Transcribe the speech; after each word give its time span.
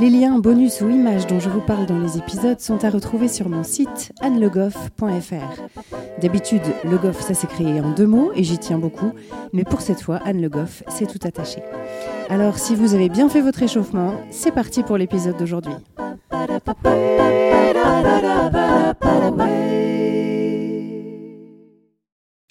Les 0.00 0.10
liens, 0.10 0.40
bonus 0.40 0.80
ou 0.80 0.90
images 0.90 1.28
dont 1.28 1.38
je 1.38 1.48
vous 1.48 1.60
parle 1.60 1.86
dans 1.86 2.00
les 2.00 2.18
épisodes 2.18 2.58
sont 2.58 2.84
à 2.84 2.90
retrouver 2.90 3.28
sur 3.28 3.48
mon 3.48 3.62
site 3.62 4.12
annelegoff.fr. 4.20 5.62
D'habitude, 6.20 6.62
Le 6.82 6.98
Goff, 6.98 7.20
ça 7.20 7.34
s'est 7.34 7.46
créé 7.46 7.80
en 7.80 7.92
deux 7.92 8.08
mots 8.08 8.32
et 8.34 8.42
j'y 8.42 8.58
tiens 8.58 8.78
beaucoup, 8.78 9.12
mais 9.52 9.62
pour 9.62 9.82
cette 9.82 10.00
fois, 10.00 10.16
Anne 10.24 10.40
Le 10.40 10.48
Goff, 10.48 10.82
c'est 10.88 11.06
tout 11.06 11.24
attaché. 11.24 11.62
Alors, 12.28 12.58
si 12.58 12.74
vous 12.74 12.94
avez 12.94 13.08
bien 13.08 13.28
fait 13.28 13.40
votre 13.40 13.62
échauffement, 13.62 14.20
c'est 14.30 14.50
parti 14.50 14.82
pour 14.82 14.98
l'épisode 14.98 15.36
d'aujourd'hui. 15.36 15.74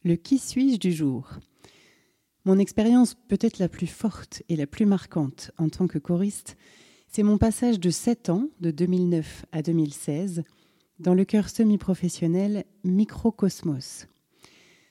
Le 0.05 0.15
qui 0.15 0.37
suis-je 0.37 0.77
du 0.77 0.93
jour? 0.93 1.27
Mon 2.45 2.57
expérience 2.57 3.15
peut-être 3.27 3.59
la 3.59 3.67
plus 3.67 3.87
forte 3.87 4.43
et 4.47 4.55
la 4.55 4.67
plus 4.67 4.85
marquante 4.85 5.51
en 5.57 5.67
tant 5.67 5.87
que 5.87 5.97
choriste, 5.97 6.57
c'est 7.15 7.21
mon 7.21 7.37
passage 7.37 7.79
de 7.79 7.91
7 7.91 8.29
ans, 8.31 8.49
de 8.59 8.71
2009 8.71 9.45
à 9.51 9.61
2016, 9.61 10.41
dans 10.97 11.13
le 11.13 11.25
chœur 11.25 11.47
semi-professionnel 11.47 12.65
Microcosmos. 12.83 14.07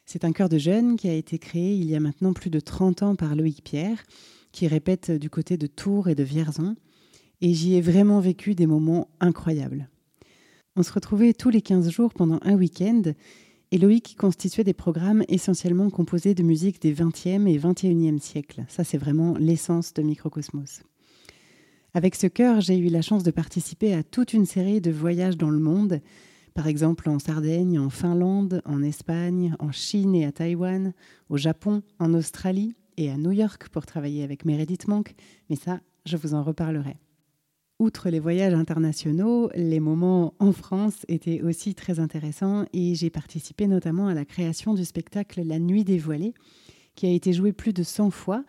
C'est 0.07 0.25
un 0.25 0.31
chœur 0.31 0.49
de 0.49 0.57
jeunes 0.57 0.95
qui 0.95 1.09
a 1.09 1.15
été 1.15 1.41
créé 1.41 1.75
il 1.75 1.91
y 1.91 1.97
a 1.97 2.01
maintenant 2.01 2.33
plus 2.33 2.51
de 2.51 2.61
30 2.61 3.03
ans 3.03 3.17
par 3.17 3.35
Loïc 3.35 3.65
Pierre, 3.65 4.05
qui 4.53 4.69
répète 4.69 5.11
du 5.11 5.31
côté 5.31 5.57
de 5.57 5.67
Tours 5.67 6.09
et 6.09 6.15
de 6.15 6.23
Vierzon, 6.23 6.77
et 7.41 7.55
j'y 7.55 7.75
ai 7.75 7.81
vraiment 7.81 8.21
vécu 8.21 8.55
des 8.55 8.69
moments 8.69 9.09
incroyables. 9.19 9.89
On 10.77 10.85
se 10.85 10.93
retrouvait 10.93 11.33
tous 11.33 11.51
les 11.51 11.61
15 11.61 11.91
jours 11.91 12.15
pendant 12.15 12.39
un 12.43 12.55
week-end, 12.55 13.03
et 13.73 13.79
Loïc 13.79 14.15
constituait 14.17 14.63
des 14.63 14.75
programmes 14.75 15.25
essentiellement 15.27 15.91
composés 15.91 16.35
de 16.35 16.45
musique 16.45 16.81
des 16.81 16.95
20e 16.95 17.49
et 17.49 17.59
21e 17.59 18.21
siècles. 18.21 18.65
Ça, 18.69 18.85
c'est 18.85 18.99
vraiment 18.99 19.35
l'essence 19.39 19.93
de 19.93 20.03
Microcosmos. 20.03 20.85
Avec 21.95 22.15
ce 22.15 22.27
chœur, 22.27 22.63
j'ai 22.63 22.79
eu 22.79 22.89
la 22.89 23.03
chance 23.03 23.23
de 23.23 23.31
participer 23.31 23.93
à 23.93 24.03
toute 24.03 24.33
une 24.33 24.47
série 24.47 24.81
de 24.81 24.91
voyages 24.91 25.37
dans 25.37 25.51
le 25.51 25.59
monde, 25.59 26.01
par 26.55 26.67
exemple 26.67 27.11
en 27.11 27.19
Sardaigne, 27.19 27.79
en 27.79 27.91
Finlande, 27.91 28.63
en 28.65 28.83
Espagne, 28.83 29.55
en 29.59 29.73
Chine 29.73 30.15
et 30.15 30.25
à 30.25 30.33
Taïwan, 30.33 30.95
au 31.29 31.37
Japon, 31.37 31.83
en 31.99 32.15
Australie 32.15 32.75
et 32.97 33.11
à 33.11 33.19
New 33.19 33.33
York 33.33 33.69
pour 33.69 33.85
travailler 33.85 34.25
avec 34.25 34.47
Meredith 34.47 34.89
Monk, 34.89 35.15
mais 35.51 35.57
ça, 35.57 35.81
je 36.07 36.17
vous 36.17 36.33
en 36.33 36.43
reparlerai. 36.43 36.97
Outre 37.79 38.09
les 38.09 38.21
voyages 38.21 38.55
internationaux, 38.55 39.51
les 39.55 39.81
moments 39.81 40.33
en 40.39 40.53
France 40.53 41.05
étaient 41.09 41.43
aussi 41.43 41.75
très 41.75 42.01
intéressants 42.01 42.65
et 42.73 42.95
j'ai 42.95 43.11
participé 43.11 43.67
notamment 43.67 44.07
à 44.07 44.15
la 44.15 44.25
création 44.25 44.73
du 44.73 44.87
spectacle 44.87 45.43
La 45.43 45.59
Nuit 45.59 45.85
dévoilée, 45.85 46.33
qui 46.95 47.07
a 47.07 47.11
été 47.11 47.35
joué 47.35 47.53
plus 47.53 47.75
de 47.75 47.83
100 47.83 48.11
fois 48.11 48.45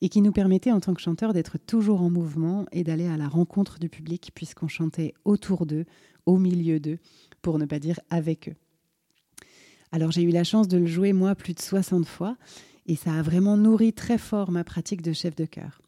et 0.00 0.08
qui 0.08 0.22
nous 0.22 0.32
permettait 0.32 0.72
en 0.72 0.80
tant 0.80 0.94
que 0.94 1.00
chanteur 1.00 1.32
d'être 1.32 1.58
toujours 1.58 2.02
en 2.02 2.10
mouvement 2.10 2.66
et 2.72 2.84
d'aller 2.84 3.06
à 3.06 3.16
la 3.16 3.28
rencontre 3.28 3.78
du 3.78 3.88
public 3.88 4.32
puisqu'on 4.34 4.68
chantait 4.68 5.14
autour 5.24 5.66
d'eux, 5.66 5.84
au 6.26 6.38
milieu 6.38 6.80
d'eux, 6.80 6.98
pour 7.42 7.58
ne 7.58 7.66
pas 7.66 7.78
dire 7.78 8.00
avec 8.10 8.48
eux. 8.48 8.56
Alors 9.92 10.10
j'ai 10.10 10.22
eu 10.22 10.30
la 10.30 10.44
chance 10.44 10.68
de 10.68 10.78
le 10.78 10.86
jouer 10.86 11.12
moi 11.12 11.34
plus 11.34 11.54
de 11.54 11.60
60 11.60 12.06
fois 12.06 12.36
et 12.86 12.96
ça 12.96 13.12
a 13.12 13.22
vraiment 13.22 13.56
nourri 13.56 13.92
très 13.92 14.18
fort 14.18 14.50
ma 14.50 14.64
pratique 14.64 15.02
de 15.02 15.12
chef 15.12 15.34
de 15.34 15.44
chœur. 15.44 15.80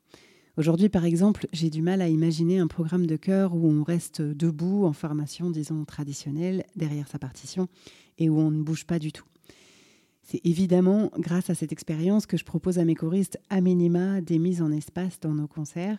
Aujourd'hui, 0.58 0.90
par 0.90 1.06
exemple, 1.06 1.46
j'ai 1.54 1.70
du 1.70 1.80
mal 1.80 2.02
à 2.02 2.08
imaginer 2.08 2.58
un 2.58 2.66
programme 2.66 3.06
de 3.06 3.16
chœur 3.16 3.54
où 3.54 3.66
on 3.70 3.82
reste 3.82 4.20
debout 4.20 4.84
en 4.84 4.92
formation, 4.92 5.50
disons, 5.50 5.86
traditionnelle, 5.86 6.64
derrière 6.76 7.08
sa 7.08 7.18
partition, 7.18 7.68
et 8.18 8.28
où 8.28 8.38
on 8.38 8.50
ne 8.50 8.62
bouge 8.62 8.84
pas 8.84 8.98
du 8.98 9.12
tout. 9.12 9.24
C'est 10.22 10.40
évidemment 10.44 11.10
grâce 11.18 11.50
à 11.50 11.54
cette 11.54 11.72
expérience 11.72 12.26
que 12.26 12.36
je 12.36 12.44
propose 12.44 12.78
à 12.78 12.84
mes 12.84 12.94
choristes 12.94 13.38
à 13.50 13.60
minima 13.60 14.20
des 14.20 14.38
mises 14.38 14.62
en 14.62 14.70
espace 14.70 15.18
dans 15.20 15.34
nos 15.34 15.48
concerts 15.48 15.98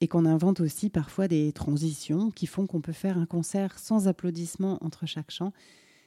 et 0.00 0.08
qu'on 0.08 0.24
invente 0.24 0.60
aussi 0.60 0.88
parfois 0.88 1.28
des 1.28 1.52
transitions 1.52 2.30
qui 2.30 2.46
font 2.46 2.66
qu'on 2.66 2.80
peut 2.80 2.92
faire 2.92 3.18
un 3.18 3.26
concert 3.26 3.78
sans 3.78 4.08
applaudissements 4.08 4.78
entre 4.82 5.06
chaque 5.06 5.30
chant, 5.30 5.52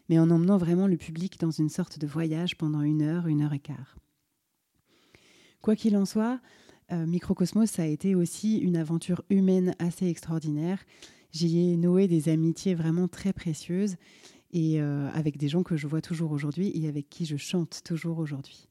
mais 0.10 0.18
en 0.18 0.32
emmenant 0.32 0.58
vraiment 0.58 0.88
le 0.88 0.98
public 0.98 1.40
dans 1.40 1.52
une 1.52 1.70
sorte 1.70 2.00
de 2.00 2.08
voyage 2.08 2.58
pendant 2.58 2.82
une 2.82 3.04
heure, 3.04 3.28
une 3.28 3.44
heure 3.44 3.54
et 3.54 3.60
quart. 3.60 3.98
Quoi 5.62 5.76
qu'il 5.76 5.96
en 5.96 6.06
soit, 6.06 6.42
euh, 6.92 7.06
Microcosmos, 7.06 7.80
a 7.80 7.86
été 7.86 8.16
aussi 8.16 8.58
une 8.58 8.76
aventure 8.76 9.24
humaine 9.30 9.76
assez 9.80 10.08
extraordinaire. 10.08 10.84
J'y 11.32 11.72
ai 11.72 11.78
noué 11.78 12.08
des 12.08 12.30
amitiés 12.30 12.76
vraiment 12.76 13.08
très 13.08 13.32
précieuses 13.32 13.96
et 14.54 14.80
euh, 14.80 15.10
avec 15.14 15.38
des 15.38 15.50
gens 15.50 15.64
que 15.64 15.76
je 15.76 15.88
vois 15.88 16.02
toujours 16.02 16.32
aujourd'hui 16.32 16.72
et 16.76 16.88
avec 16.88 17.10
qui 17.10 17.26
je 17.26 17.36
chante 17.36 17.82
toujours 17.84 18.20
aujourd'hui. 18.20 18.70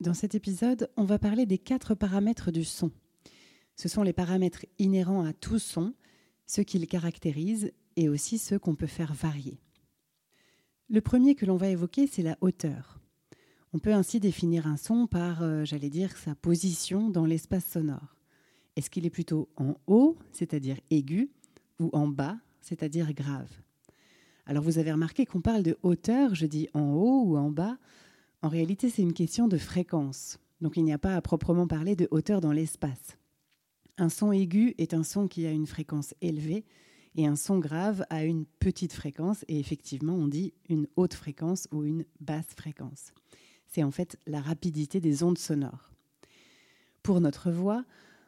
Dans 0.00 0.14
cet 0.14 0.34
épisode, 0.34 0.90
on 0.96 1.04
va 1.04 1.18
parler 1.18 1.46
des 1.46 1.58
quatre 1.58 1.94
paramètres 1.94 2.50
du 2.50 2.64
son. 2.64 2.90
Ce 3.76 3.88
sont 3.88 4.02
les 4.02 4.12
paramètres 4.12 4.66
inhérents 4.78 5.24
à 5.24 5.32
tout 5.32 5.58
son, 5.58 5.94
ceux 6.46 6.64
qui 6.64 6.78
le 6.78 6.86
caractérisent 6.86 7.72
et 7.96 8.10
aussi 8.10 8.36
ceux 8.36 8.58
qu'on 8.58 8.74
peut 8.74 8.86
faire 8.86 9.14
varier. 9.14 9.58
Le 10.90 11.00
premier 11.00 11.34
que 11.34 11.46
l'on 11.46 11.56
va 11.56 11.68
évoquer, 11.68 12.06
c'est 12.06 12.22
la 12.22 12.36
hauteur. 12.42 13.00
On 13.72 13.78
peut 13.78 13.94
ainsi 13.94 14.20
définir 14.20 14.66
un 14.66 14.76
son 14.76 15.06
par, 15.06 15.42
euh, 15.42 15.64
j'allais 15.64 15.88
dire, 15.88 16.14
sa 16.18 16.34
position 16.34 17.08
dans 17.08 17.24
l'espace 17.24 17.64
sonore. 17.64 18.21
Est-ce 18.76 18.90
qu'il 18.90 19.06
est 19.06 19.10
plutôt 19.10 19.48
en 19.56 19.74
haut, 19.86 20.16
c'est-à-dire 20.32 20.76
aigu, 20.90 21.30
ou 21.78 21.90
en 21.92 22.08
bas, 22.08 22.38
c'est-à-dire 22.60 23.12
grave? 23.12 23.50
Alors 24.46 24.62
vous 24.62 24.78
avez 24.78 24.92
remarqué 24.92 25.26
qu'on 25.26 25.40
parle 25.40 25.62
de 25.62 25.76
hauteur, 25.82 26.34
je 26.34 26.46
dis 26.46 26.68
en 26.74 26.92
haut 26.92 27.22
ou 27.24 27.36
en 27.36 27.50
bas. 27.50 27.78
En 28.42 28.48
réalité, 28.48 28.90
c'est 28.90 29.02
une 29.02 29.12
question 29.12 29.46
de 29.46 29.58
fréquence. 29.58 30.38
Donc 30.60 30.76
il 30.76 30.84
n'y 30.84 30.92
a 30.92 30.98
pas 30.98 31.16
à 31.16 31.20
proprement 31.20 31.66
parler 31.66 31.96
de 31.96 32.08
hauteur 32.10 32.40
dans 32.40 32.52
l'espace. 32.52 33.18
Un 33.98 34.08
son 34.08 34.32
aigu 34.32 34.74
est 34.78 34.94
un 34.94 35.04
son 35.04 35.28
qui 35.28 35.46
a 35.46 35.50
une 35.50 35.66
fréquence 35.66 36.14
élevée 36.20 36.64
et 37.14 37.26
un 37.26 37.36
son 37.36 37.58
grave 37.58 38.04
a 38.10 38.24
une 38.24 38.46
petite 38.58 38.94
fréquence 38.94 39.44
et 39.48 39.58
effectivement 39.58 40.14
on 40.14 40.28
dit 40.28 40.54
une 40.68 40.88
haute 40.96 41.14
fréquence 41.14 41.68
ou 41.72 41.84
une 41.84 42.04
basse 42.20 42.54
fréquence 42.56 43.12
c'est 43.72 43.82
en 43.82 43.90
fait 43.90 44.18
la 44.26 44.40
rapidité 44.40 45.00
des 45.00 45.22
ondes 45.22 45.38
sonores. 45.38 45.90
Pour 47.02 47.20
notre 47.20 47.50
voix, 47.50 47.84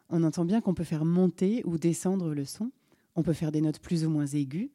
on 0.08 0.22
entend 0.22 0.44
bien 0.44 0.60
qu'on 0.60 0.74
peut 0.74 0.84
faire 0.84 1.04
monter 1.04 1.62
ou 1.64 1.78
descendre 1.78 2.34
le 2.34 2.44
son, 2.44 2.70
on 3.16 3.22
peut 3.22 3.32
faire 3.32 3.52
des 3.52 3.60
notes 3.60 3.80
plus 3.80 4.04
ou 4.04 4.10
moins 4.10 4.26
aiguës, 4.26 4.70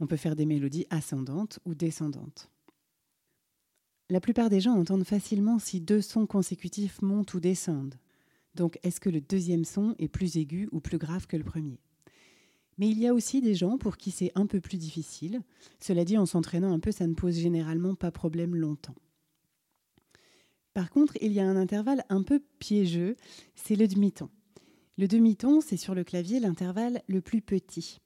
on 0.00 0.06
peut 0.06 0.16
faire 0.16 0.36
des 0.36 0.46
mélodies 0.46 0.86
ascendantes 0.90 1.58
ou 1.64 1.74
descendantes. 1.74 2.50
La 4.08 4.20
plupart 4.20 4.50
des 4.50 4.60
gens 4.60 4.74
entendent 4.74 5.04
facilement 5.04 5.58
si 5.58 5.80
deux 5.80 6.00
sons 6.00 6.26
consécutifs 6.26 7.00
montent 7.00 7.34
ou 7.34 7.40
descendent. 7.40 7.94
Donc 8.54 8.78
est-ce 8.82 9.00
que 9.00 9.10
le 9.10 9.20
deuxième 9.20 9.64
son 9.64 9.94
est 9.98 10.08
plus 10.08 10.36
aigu 10.36 10.68
ou 10.72 10.80
plus 10.80 10.98
grave 10.98 11.26
que 11.26 11.36
le 11.36 11.44
premier? 11.44 11.78
Mais 12.78 12.88
il 12.88 12.98
y 12.98 13.06
a 13.06 13.14
aussi 13.14 13.40
des 13.40 13.54
gens 13.54 13.78
pour 13.78 13.98
qui 13.98 14.10
c'est 14.10 14.32
un 14.34 14.46
peu 14.46 14.60
plus 14.60 14.78
difficile. 14.78 15.42
Cela 15.80 16.04
dit, 16.04 16.16
en 16.16 16.26
s'entraînant 16.26 16.72
un 16.72 16.80
peu, 16.80 16.90
ça 16.90 17.06
ne 17.06 17.14
pose 17.14 17.36
généralement 17.38 17.94
pas 17.94 18.10
problème 18.10 18.56
longtemps. 18.56 18.96
Par 20.72 20.90
contre, 20.90 21.14
il 21.20 21.32
y 21.32 21.40
a 21.40 21.46
un 21.46 21.56
intervalle 21.56 22.04
un 22.08 22.22
peu 22.22 22.40
piégeux, 22.58 23.16
c'est 23.54 23.76
le 23.76 23.86
demi-ton. 23.86 24.30
Le 25.00 25.08
demi-ton, 25.08 25.62
c'est 25.62 25.78
sur 25.78 25.94
le 25.94 26.04
clavier 26.04 26.40
l'intervalle 26.40 27.00
le 27.06 27.22
plus 27.22 27.40
petit. 27.40 28.02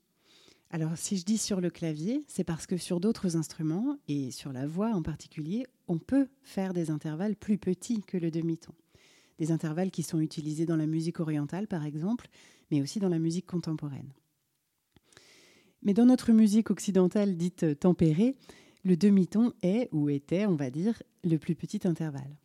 Alors 0.69 0.95
si 0.95 1.17
je 1.17 1.25
dis 1.25 1.37
sur 1.37 1.59
le 1.59 1.69
clavier, 1.69 2.23
c'est 2.29 2.45
parce 2.45 2.67
que 2.67 2.77
sur 2.77 3.01
d'autres 3.01 3.35
instruments, 3.35 3.97
et 4.07 4.31
sur 4.31 4.53
la 4.53 4.65
voix 4.65 4.91
en 4.93 5.01
particulier, 5.01 5.65
on 5.89 5.97
peut 5.97 6.29
faire 6.41 6.73
des 6.73 6.91
intervalles 6.91 7.35
plus 7.35 7.57
petits 7.57 8.01
que 8.01 8.15
le 8.15 8.31
demi-ton. 8.31 8.71
Des 9.39 9.51
intervalles 9.51 9.91
qui 9.91 10.03
sont 10.03 10.21
utilisés 10.21 10.65
dans 10.65 10.77
la 10.77 10.87
musique 10.87 11.19
orientale, 11.19 11.67
par 11.67 11.83
exemple, 11.83 12.29
mais 12.71 12.81
aussi 12.81 13.01
dans 13.01 13.09
la 13.09 13.19
musique 13.19 13.45
contemporaine. 13.45 14.13
Mais 15.83 15.93
dans 15.93 16.05
notre 16.05 16.31
musique 16.31 16.71
occidentale 16.71 17.35
dite 17.35 17.77
tempérée, 17.77 18.37
le 18.85 18.95
demi-ton 18.95 19.51
est, 19.63 19.89
ou 19.91 20.07
était, 20.09 20.45
on 20.45 20.55
va 20.55 20.69
dire, 20.69 21.03
le 21.25 21.35
plus 21.39 21.55
petit 21.55 21.85
intervalle. 21.85 22.37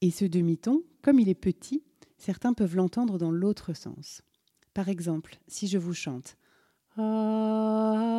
Et 0.00 0.10
ce 0.10 0.24
demi-ton, 0.24 0.82
comme 1.00 1.20
il 1.20 1.28
est 1.28 1.36
petit, 1.36 1.84
certains 2.18 2.52
peuvent 2.52 2.76
l'entendre 2.76 3.18
dans 3.18 3.30
l'autre 3.30 3.72
sens. 3.72 4.22
Par 4.74 4.88
exemple, 4.88 5.38
si 5.48 5.66
je 5.66 5.78
vous 5.78 5.94
chante 5.94 6.36
ah, 7.00 8.18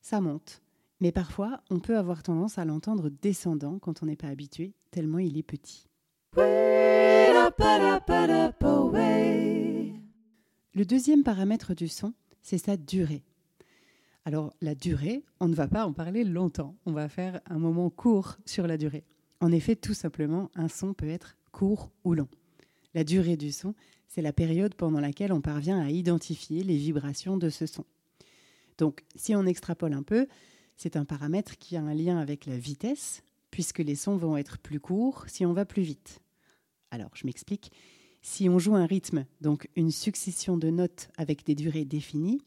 ça 0.00 0.22
monte. 0.22 0.62
Mais 1.00 1.12
parfois, 1.12 1.60
on 1.70 1.78
peut 1.78 1.98
avoir 1.98 2.22
tendance 2.22 2.56
à 2.56 2.64
l'entendre 2.64 3.10
descendant 3.10 3.78
quand 3.78 4.02
on 4.02 4.06
n'est 4.06 4.16
pas 4.16 4.28
habitué, 4.28 4.72
tellement 4.90 5.18
il 5.18 5.36
est 5.36 5.42
petit. 5.42 5.86
Le 10.76 10.84
deuxième 10.84 11.24
paramètre 11.24 11.74
du 11.74 11.88
son, 11.88 12.14
c'est 12.40 12.56
sa 12.58 12.78
durée. 12.78 13.22
Alors 14.24 14.54
la 14.62 14.74
durée, 14.74 15.24
on 15.40 15.48
ne 15.48 15.54
va 15.54 15.68
pas 15.68 15.86
en 15.86 15.92
parler 15.92 16.24
longtemps, 16.24 16.74
on 16.86 16.92
va 16.92 17.10
faire 17.10 17.42
un 17.46 17.58
moment 17.58 17.90
court 17.90 18.38
sur 18.46 18.66
la 18.66 18.78
durée. 18.78 19.04
En 19.40 19.52
effet, 19.52 19.76
tout 19.76 19.92
simplement, 19.92 20.50
un 20.54 20.68
son 20.68 20.94
peut 20.94 21.08
être 21.08 21.36
court 21.54 21.90
ou 22.02 22.14
long. 22.14 22.28
La 22.94 23.04
durée 23.04 23.36
du 23.36 23.52
son, 23.52 23.74
c'est 24.08 24.22
la 24.22 24.32
période 24.32 24.74
pendant 24.74 25.00
laquelle 25.00 25.32
on 25.32 25.40
parvient 25.40 25.80
à 25.80 25.90
identifier 25.90 26.64
les 26.64 26.76
vibrations 26.76 27.36
de 27.36 27.48
ce 27.48 27.66
son. 27.66 27.84
Donc 28.76 29.04
si 29.14 29.34
on 29.36 29.46
extrapole 29.46 29.92
un 29.94 30.02
peu, 30.02 30.26
c'est 30.76 30.96
un 30.96 31.04
paramètre 31.04 31.56
qui 31.56 31.76
a 31.76 31.82
un 31.82 31.94
lien 31.94 32.18
avec 32.18 32.46
la 32.46 32.58
vitesse, 32.58 33.22
puisque 33.52 33.78
les 33.78 33.94
sons 33.94 34.16
vont 34.16 34.36
être 34.36 34.58
plus 34.58 34.80
courts 34.80 35.24
si 35.28 35.46
on 35.46 35.52
va 35.52 35.64
plus 35.64 35.82
vite. 35.82 36.20
Alors, 36.90 37.10
je 37.14 37.24
m'explique. 37.24 37.70
Si 38.20 38.48
on 38.48 38.58
joue 38.58 38.74
un 38.74 38.86
rythme, 38.86 39.24
donc 39.40 39.68
une 39.76 39.92
succession 39.92 40.56
de 40.56 40.70
notes 40.70 41.08
avec 41.16 41.44
des 41.44 41.54
durées 41.54 41.84
définies, 41.84 42.40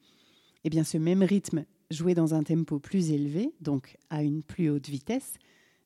eh 0.65 0.69
bien 0.69 0.83
ce 0.83 0.97
même 0.97 1.23
rythme 1.23 1.65
joué 1.91 2.13
dans 2.13 2.33
un 2.33 2.43
tempo 2.43 2.79
plus 2.79 3.11
élevé, 3.11 3.53
donc 3.61 3.97
à 4.09 4.21
une 4.23 4.43
plus 4.43 4.69
haute 4.69 4.89
vitesse, 4.89 5.35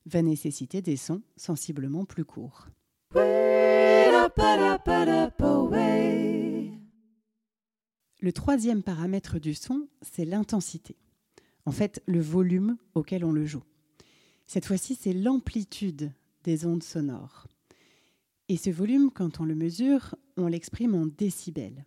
va 0.06 0.22
nécessiter 0.22 0.82
des 0.82 0.96
sons 0.96 1.22
sensiblement 1.36 2.04
plus 2.04 2.24
courts. 2.24 2.66
Le 8.22 8.30
troisième 8.32 8.82
paramètre 8.82 9.38
du 9.38 9.54
son, 9.54 9.88
c'est 10.00 10.24
l'intensité. 10.24 10.96
En 11.66 11.72
fait, 11.72 12.02
le 12.06 12.20
volume 12.20 12.76
auquel 12.94 13.24
on 13.24 13.32
le 13.32 13.44
joue. 13.44 13.64
Cette 14.46 14.64
fois-ci, 14.64 14.94
c'est 14.94 15.12
l'amplitude 15.12 16.12
des 16.44 16.66
ondes 16.66 16.82
sonores. 16.82 17.46
Et 18.48 18.56
ce 18.56 18.70
volume, 18.70 19.10
quand 19.10 19.40
on 19.40 19.44
le 19.44 19.54
mesure, 19.54 20.14
on 20.36 20.46
l'exprime 20.46 20.94
en 20.94 21.06
décibels. 21.06 21.84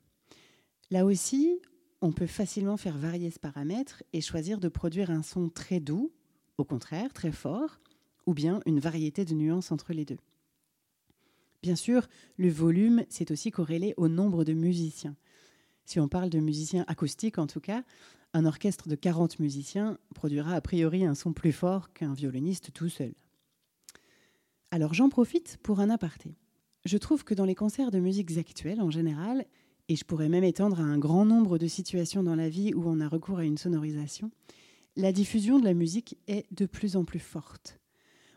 Là 0.92 1.06
aussi, 1.06 1.60
on 2.01 2.12
peut 2.12 2.27
facilement 2.27 2.77
faire 2.77 2.98
varier 2.98 3.31
ce 3.31 3.39
paramètre 3.39 4.04
et 4.13 4.22
choisir 4.22 4.60
de 4.60 4.69
produire 4.69 5.10
un 5.10 5.24
son 5.24 5.50
très 5.50 5.80
doux, 5.80 6.12
au 6.57 6.63
contraire 6.63 7.13
très 7.13 7.31
fort, 7.31 7.80
ou 8.25 8.33
bien 8.33 8.62
une 8.66 8.80
variété 8.80 9.25
de 9.25 9.33
nuances 9.33 9.72
entre 9.72 9.94
les 9.94 10.06
deux. 10.06 10.19
Bien 11.65 11.75
sûr, 11.75 12.07
le 12.38 12.50
volume, 12.50 13.06
c'est 13.09 13.31
aussi 13.31 13.50
corrélé 13.50 13.95
au 13.97 14.07
nombre 14.07 14.44
de 14.44 14.53
musiciens. 14.53 15.15
Si 15.83 16.00
on 16.00 16.07
parle 16.07 16.29
de 16.29 16.38
musiciens 16.38 16.85
acoustiques 16.88 17.39
en 17.39 17.47
tout 17.47 17.59
cas, 17.59 17.83
un 18.33 18.45
orchestre 18.45 18.88
de 18.88 18.94
40 18.94 19.39
musiciens 19.39 19.97
produira 20.13 20.53
a 20.53 20.62
priori 20.62 21.06
un 21.06 21.15
son 21.15 21.33
plus 21.33 21.51
fort 21.51 21.91
qu'un 21.91 22.13
violoniste 22.13 22.71
tout 22.71 22.88
seul. 22.88 23.15
Alors 24.69 24.94
j'en 24.94 25.09
profite 25.09 25.57
pour 25.63 25.79
un 25.79 25.89
aparté. 25.89 26.35
Je 26.85 27.00
trouve 27.00 27.23
que 27.23 27.33
dans 27.33 27.45
les 27.45 27.56
concerts 27.56 27.89
de 27.89 27.97
musiques 27.97 28.38
actuelles 28.38 28.79
en 28.79 28.91
général, 28.91 29.44
et 29.89 29.95
je 29.95 30.06
pourrais 30.06 30.29
même 30.29 30.44
étendre 30.44 30.79
à 30.79 30.83
un 30.83 31.00
grand 31.00 31.25
nombre 31.25 31.57
de 31.57 31.65
situations 31.65 32.21
dans 32.21 32.35
la 32.35 32.47
vie 32.47 32.75
où 32.75 32.83
on 32.85 33.00
a 33.00 33.07
recours 33.07 33.39
à 33.39 33.44
une 33.44 33.57
sonorisation, 33.57 34.29
la 34.97 35.12
diffusion 35.12 35.57
de 35.57 35.65
la 35.65 35.73
musique 35.73 36.15
est 36.27 36.45
de 36.51 36.67
plus 36.67 36.95
en 36.95 37.06
plus 37.06 37.17
forte. 37.17 37.79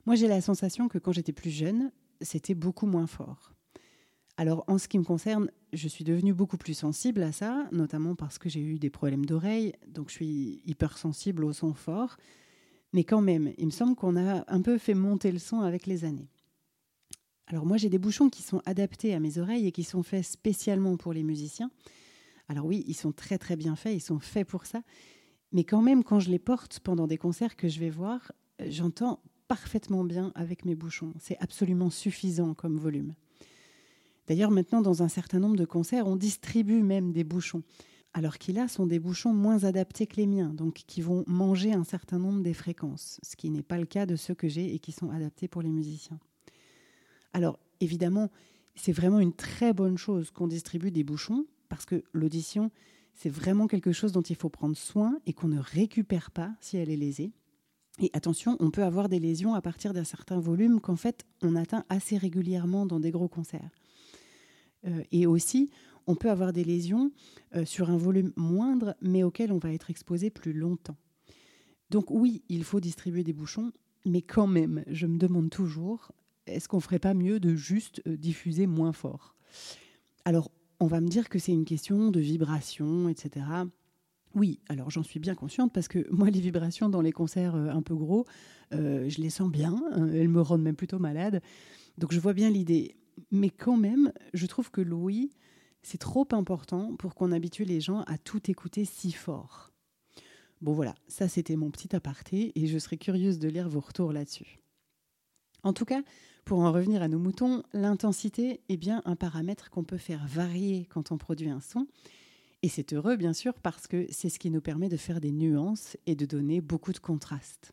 Moi 0.06 0.14
j'ai 0.14 0.28
la 0.28 0.40
sensation 0.40 0.88
que 0.88 0.96
quand 0.96 1.12
j'étais 1.12 1.34
plus 1.34 1.50
jeune, 1.50 1.90
c'était 2.20 2.54
beaucoup 2.54 2.86
moins 2.86 3.06
fort. 3.06 3.52
Alors 4.36 4.64
en 4.68 4.78
ce 4.78 4.86
qui 4.86 4.98
me 4.98 5.04
concerne, 5.04 5.50
je 5.72 5.88
suis 5.88 6.04
devenue 6.04 6.32
beaucoup 6.32 6.56
plus 6.56 6.74
sensible 6.74 7.22
à 7.22 7.32
ça, 7.32 7.68
notamment 7.72 8.14
parce 8.14 8.38
que 8.38 8.48
j'ai 8.48 8.60
eu 8.60 8.78
des 8.78 8.90
problèmes 8.90 9.26
d'oreille, 9.26 9.72
donc 9.88 10.10
je 10.10 10.14
suis 10.14 10.62
hypersensible 10.64 11.44
au 11.44 11.52
son 11.52 11.74
fort. 11.74 12.16
Mais 12.92 13.04
quand 13.04 13.20
même, 13.20 13.52
il 13.58 13.66
me 13.66 13.70
semble 13.70 13.96
qu'on 13.96 14.16
a 14.16 14.44
un 14.46 14.62
peu 14.62 14.78
fait 14.78 14.94
monter 14.94 15.32
le 15.32 15.38
son 15.38 15.60
avec 15.60 15.86
les 15.86 16.04
années. 16.04 16.30
Alors 17.48 17.66
moi 17.66 17.78
j'ai 17.78 17.88
des 17.88 17.98
bouchons 17.98 18.28
qui 18.28 18.42
sont 18.42 18.62
adaptés 18.64 19.14
à 19.14 19.20
mes 19.20 19.38
oreilles 19.38 19.66
et 19.66 19.72
qui 19.72 19.82
sont 19.82 20.02
faits 20.02 20.24
spécialement 20.24 20.96
pour 20.96 21.12
les 21.12 21.22
musiciens. 21.22 21.70
Alors 22.48 22.66
oui, 22.66 22.84
ils 22.86 22.94
sont 22.94 23.12
très 23.12 23.38
très 23.38 23.56
bien 23.56 23.74
faits, 23.74 23.96
ils 23.96 24.00
sont 24.00 24.20
faits 24.20 24.46
pour 24.46 24.66
ça. 24.66 24.82
Mais 25.52 25.64
quand 25.64 25.82
même, 25.82 26.04
quand 26.04 26.20
je 26.20 26.30
les 26.30 26.38
porte 26.38 26.80
pendant 26.80 27.06
des 27.06 27.18
concerts 27.18 27.56
que 27.56 27.68
je 27.68 27.80
vais 27.80 27.90
voir, 27.90 28.32
j'entends 28.68 29.20
parfaitement 29.48 30.04
bien 30.04 30.32
avec 30.34 30.64
mes 30.64 30.74
bouchons. 30.74 31.14
C'est 31.18 31.38
absolument 31.40 31.90
suffisant 31.90 32.54
comme 32.54 32.78
volume. 32.78 33.14
D'ailleurs, 34.28 34.50
maintenant, 34.50 34.82
dans 34.82 35.02
un 35.02 35.08
certain 35.08 35.40
nombre 35.40 35.56
de 35.56 35.64
concerts, 35.64 36.06
on 36.06 36.16
distribue 36.16 36.82
même 36.82 37.12
des 37.12 37.24
bouchons. 37.24 37.62
Alors 38.14 38.38
qui 38.38 38.52
là 38.52 38.68
sont 38.68 38.86
des 38.86 38.98
bouchons 38.98 39.32
moins 39.32 39.64
adaptés 39.64 40.06
que 40.06 40.16
les 40.16 40.26
miens, 40.26 40.52
donc 40.52 40.74
qui 40.86 41.02
vont 41.02 41.24
manger 41.26 41.72
un 41.72 41.84
certain 41.84 42.18
nombre 42.18 42.42
des 42.42 42.54
fréquences, 42.54 43.20
ce 43.22 43.36
qui 43.36 43.50
n'est 43.50 43.62
pas 43.62 43.78
le 43.78 43.86
cas 43.86 44.06
de 44.06 44.16
ceux 44.16 44.34
que 44.34 44.48
j'ai 44.48 44.74
et 44.74 44.78
qui 44.78 44.92
sont 44.92 45.10
adaptés 45.10 45.46
pour 45.46 45.62
les 45.62 45.70
musiciens. 45.70 46.18
Alors 47.32 47.58
évidemment, 47.80 48.30
c'est 48.74 48.92
vraiment 48.92 49.20
une 49.20 49.34
très 49.34 49.72
bonne 49.72 49.98
chose 49.98 50.30
qu'on 50.30 50.48
distribue 50.48 50.90
des 50.90 51.04
bouchons, 51.04 51.46
parce 51.68 51.84
que 51.84 52.02
l'audition, 52.12 52.70
c'est 53.14 53.28
vraiment 53.28 53.66
quelque 53.66 53.92
chose 53.92 54.12
dont 54.12 54.22
il 54.22 54.36
faut 54.36 54.48
prendre 54.48 54.76
soin 54.76 55.18
et 55.26 55.32
qu'on 55.32 55.48
ne 55.48 55.60
récupère 55.60 56.30
pas 56.30 56.54
si 56.60 56.76
elle 56.76 56.90
est 56.90 56.96
lésée. 56.96 57.32
Et 58.00 58.10
attention, 58.12 58.56
on 58.60 58.70
peut 58.70 58.84
avoir 58.84 59.08
des 59.08 59.18
lésions 59.18 59.54
à 59.54 59.60
partir 59.60 59.92
d'un 59.92 60.04
certain 60.04 60.38
volume 60.38 60.80
qu'en 60.80 60.96
fait 60.96 61.24
on 61.42 61.56
atteint 61.56 61.84
assez 61.88 62.16
régulièrement 62.16 62.86
dans 62.86 63.00
des 63.00 63.10
gros 63.10 63.28
concerts. 63.28 63.70
Euh, 64.86 65.02
et 65.10 65.26
aussi, 65.26 65.70
on 66.06 66.14
peut 66.14 66.30
avoir 66.30 66.52
des 66.52 66.64
lésions 66.64 67.10
euh, 67.54 67.64
sur 67.64 67.90
un 67.90 67.96
volume 67.96 68.32
moindre, 68.36 68.96
mais 69.02 69.22
auquel 69.22 69.52
on 69.52 69.58
va 69.58 69.72
être 69.72 69.90
exposé 69.90 70.30
plus 70.30 70.52
longtemps. 70.52 70.96
Donc 71.90 72.10
oui, 72.10 72.42
il 72.48 72.64
faut 72.64 72.80
distribuer 72.80 73.24
des 73.24 73.32
bouchons, 73.32 73.72
mais 74.04 74.22
quand 74.22 74.46
même, 74.46 74.84
je 74.86 75.06
me 75.06 75.18
demande 75.18 75.50
toujours, 75.50 76.12
est-ce 76.46 76.68
qu'on 76.68 76.80
ferait 76.80 76.98
pas 76.98 77.14
mieux 77.14 77.40
de 77.40 77.54
juste 77.54 78.00
euh, 78.06 78.16
diffuser 78.16 78.66
moins 78.66 78.92
fort? 78.92 79.34
Alors, 80.24 80.50
on 80.80 80.86
va 80.86 81.00
me 81.00 81.08
dire 81.08 81.28
que 81.28 81.38
c'est 81.38 81.52
une 81.52 81.64
question 81.64 82.10
de 82.10 82.20
vibration, 82.20 83.08
etc. 83.08 83.46
Oui, 84.34 84.60
alors 84.68 84.90
j'en 84.90 85.02
suis 85.02 85.20
bien 85.20 85.34
consciente 85.34 85.72
parce 85.72 85.88
que 85.88 86.06
moi, 86.10 86.30
les 86.30 86.40
vibrations 86.40 86.88
dans 86.88 87.00
les 87.00 87.12
concerts 87.12 87.54
un 87.54 87.82
peu 87.82 87.94
gros, 87.94 88.26
je 88.72 89.20
les 89.20 89.30
sens 89.30 89.50
bien, 89.50 89.74
hein, 89.92 90.08
elles 90.12 90.28
me 90.28 90.40
rendent 90.40 90.62
même 90.62 90.76
plutôt 90.76 90.98
malade. 90.98 91.40
Donc 91.96 92.12
je 92.12 92.20
vois 92.20 92.34
bien 92.34 92.50
l'idée 92.50 92.94
mais 93.30 93.50
quand 93.50 93.76
même, 93.76 94.12
je 94.34 94.46
trouve 94.46 94.70
que 94.70 94.80
l'ouïe, 94.80 95.30
c'est 95.82 95.98
trop 95.98 96.26
important 96.32 96.94
pour 96.96 97.14
qu'on 97.14 97.32
habitue 97.32 97.64
les 97.64 97.80
gens 97.80 98.02
à 98.02 98.18
tout 98.18 98.50
écouter 98.50 98.84
si 98.84 99.12
fort. 99.12 99.72
Bon 100.60 100.72
voilà, 100.72 100.94
ça 101.06 101.28
c'était 101.28 101.56
mon 101.56 101.70
petit 101.70 101.94
aparté 101.94 102.52
et 102.56 102.66
je 102.66 102.78
serais 102.78 102.96
curieuse 102.96 103.38
de 103.38 103.48
lire 103.48 103.68
vos 103.68 103.80
retours 103.80 104.12
là-dessus. 104.12 104.58
En 105.62 105.72
tout 105.72 105.84
cas, 105.84 106.02
pour 106.44 106.60
en 106.60 106.72
revenir 106.72 107.02
à 107.02 107.08
nos 107.08 107.18
moutons, 107.18 107.62
l'intensité 107.72 108.60
est 108.68 108.76
bien 108.76 109.02
un 109.04 109.16
paramètre 109.16 109.70
qu'on 109.70 109.84
peut 109.84 109.98
faire 109.98 110.26
varier 110.26 110.86
quand 110.90 111.12
on 111.12 111.18
produit 111.18 111.50
un 111.50 111.60
son. 111.60 111.86
Et 112.62 112.68
c'est 112.68 112.92
heureux, 112.92 113.16
bien 113.16 113.32
sûr, 113.32 113.54
parce 113.54 113.86
que 113.86 114.06
c'est 114.10 114.28
ce 114.28 114.38
qui 114.38 114.50
nous 114.50 114.60
permet 114.60 114.88
de 114.88 114.96
faire 114.96 115.20
des 115.20 115.30
nuances 115.30 115.96
et 116.06 116.16
de 116.16 116.26
donner 116.26 116.60
beaucoup 116.60 116.92
de 116.92 116.98
contraste. 116.98 117.72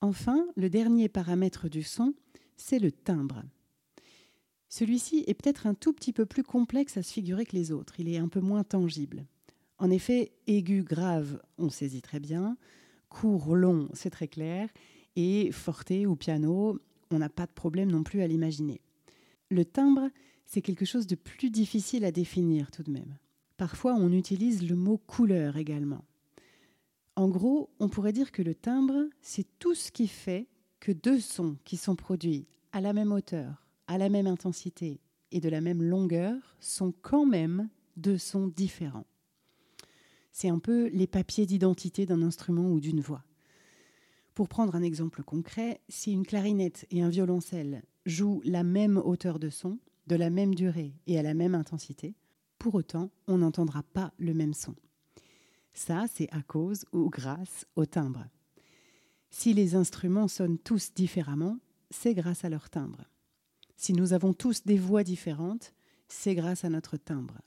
Enfin, 0.00 0.46
le 0.56 0.68
dernier 0.68 1.08
paramètre 1.08 1.68
du 1.68 1.84
son, 1.84 2.14
c'est 2.56 2.80
le 2.80 2.90
timbre. 2.90 3.44
Celui-ci 4.68 5.24
est 5.28 5.34
peut-être 5.34 5.66
un 5.66 5.74
tout 5.74 5.92
petit 5.92 6.12
peu 6.12 6.26
plus 6.26 6.42
complexe 6.42 6.96
à 6.96 7.02
se 7.02 7.12
figurer 7.12 7.46
que 7.46 7.54
les 7.54 7.70
autres, 7.70 8.00
il 8.00 8.08
est 8.08 8.18
un 8.18 8.28
peu 8.28 8.40
moins 8.40 8.64
tangible. 8.64 9.26
En 9.78 9.90
effet, 9.90 10.32
aigu, 10.48 10.82
grave, 10.82 11.40
on 11.58 11.70
saisit 11.70 12.02
très 12.02 12.18
bien, 12.18 12.56
court, 13.08 13.54
long, 13.54 13.88
c'est 13.94 14.10
très 14.10 14.26
clair, 14.26 14.68
et 15.14 15.52
forté 15.52 16.06
ou 16.06 16.16
piano, 16.16 16.80
on 17.10 17.18
n'a 17.18 17.28
pas 17.28 17.46
de 17.46 17.52
problème 17.52 17.92
non 17.92 18.02
plus 18.02 18.22
à 18.22 18.26
l'imaginer. 18.26 18.80
Le 19.50 19.64
timbre, 19.64 20.10
c'est 20.44 20.62
quelque 20.62 20.84
chose 20.84 21.06
de 21.06 21.14
plus 21.14 21.50
difficile 21.50 22.04
à 22.04 22.12
définir 22.12 22.70
tout 22.70 22.82
de 22.82 22.90
même. 22.90 23.16
Parfois, 23.56 23.94
on 23.94 24.12
utilise 24.12 24.68
le 24.68 24.76
mot 24.76 24.98
couleur 24.98 25.56
également. 25.56 26.04
En 27.14 27.28
gros, 27.28 27.70
on 27.80 27.88
pourrait 27.88 28.12
dire 28.12 28.32
que 28.32 28.42
le 28.42 28.54
timbre, 28.54 29.08
c'est 29.20 29.46
tout 29.58 29.74
ce 29.74 29.90
qui 29.90 30.08
fait 30.08 30.48
que 30.80 30.92
deux 30.92 31.20
sons 31.20 31.56
qui 31.64 31.76
sont 31.76 31.96
produits 31.96 32.46
à 32.72 32.80
la 32.80 32.92
même 32.92 33.12
hauteur, 33.12 33.66
à 33.86 33.98
la 33.98 34.08
même 34.08 34.26
intensité 34.26 35.00
et 35.32 35.40
de 35.40 35.48
la 35.48 35.60
même 35.60 35.82
longueur 35.82 36.56
sont 36.60 36.92
quand 37.02 37.24
même 37.24 37.68
deux 37.96 38.18
sons 38.18 38.48
différents. 38.48 39.06
C'est 40.32 40.50
un 40.50 40.58
peu 40.58 40.88
les 40.88 41.06
papiers 41.06 41.46
d'identité 41.46 42.04
d'un 42.04 42.20
instrument 42.20 42.70
ou 42.70 42.80
d'une 42.80 43.00
voix. 43.00 43.24
Pour 44.34 44.48
prendre 44.48 44.74
un 44.74 44.82
exemple 44.82 45.22
concret, 45.22 45.80
si 45.88 46.12
une 46.12 46.26
clarinette 46.26 46.86
et 46.90 47.00
un 47.00 47.08
violoncelle 47.08 47.82
jouent 48.06 48.40
la 48.44 48.62
même 48.62 48.96
hauteur 48.96 49.38
de 49.38 49.50
son, 49.50 49.78
de 50.06 50.16
la 50.16 50.30
même 50.30 50.54
durée 50.54 50.94
et 51.06 51.18
à 51.18 51.22
la 51.22 51.34
même 51.34 51.54
intensité, 51.54 52.14
pour 52.58 52.74
autant, 52.74 53.10
on 53.26 53.38
n'entendra 53.38 53.82
pas 53.82 54.12
le 54.18 54.32
même 54.32 54.54
son. 54.54 54.74
Ça, 55.74 56.06
c'est 56.10 56.30
à 56.32 56.40
cause 56.42 56.86
ou 56.92 57.10
grâce 57.10 57.66
au 57.76 57.84
timbre. 57.84 58.26
Si 59.28 59.52
les 59.52 59.74
instruments 59.74 60.28
sonnent 60.28 60.58
tous 60.58 60.94
différemment, 60.94 61.58
c'est 61.90 62.14
grâce 62.14 62.44
à 62.44 62.48
leur 62.48 62.70
timbre. 62.70 63.04
Si 63.76 63.92
nous 63.92 64.14
avons 64.14 64.32
tous 64.32 64.64
des 64.64 64.78
voix 64.78 65.04
différentes, 65.04 65.74
c'est 66.08 66.34
grâce 66.34 66.64
à 66.64 66.70
notre 66.70 66.96
timbre. 66.96 67.42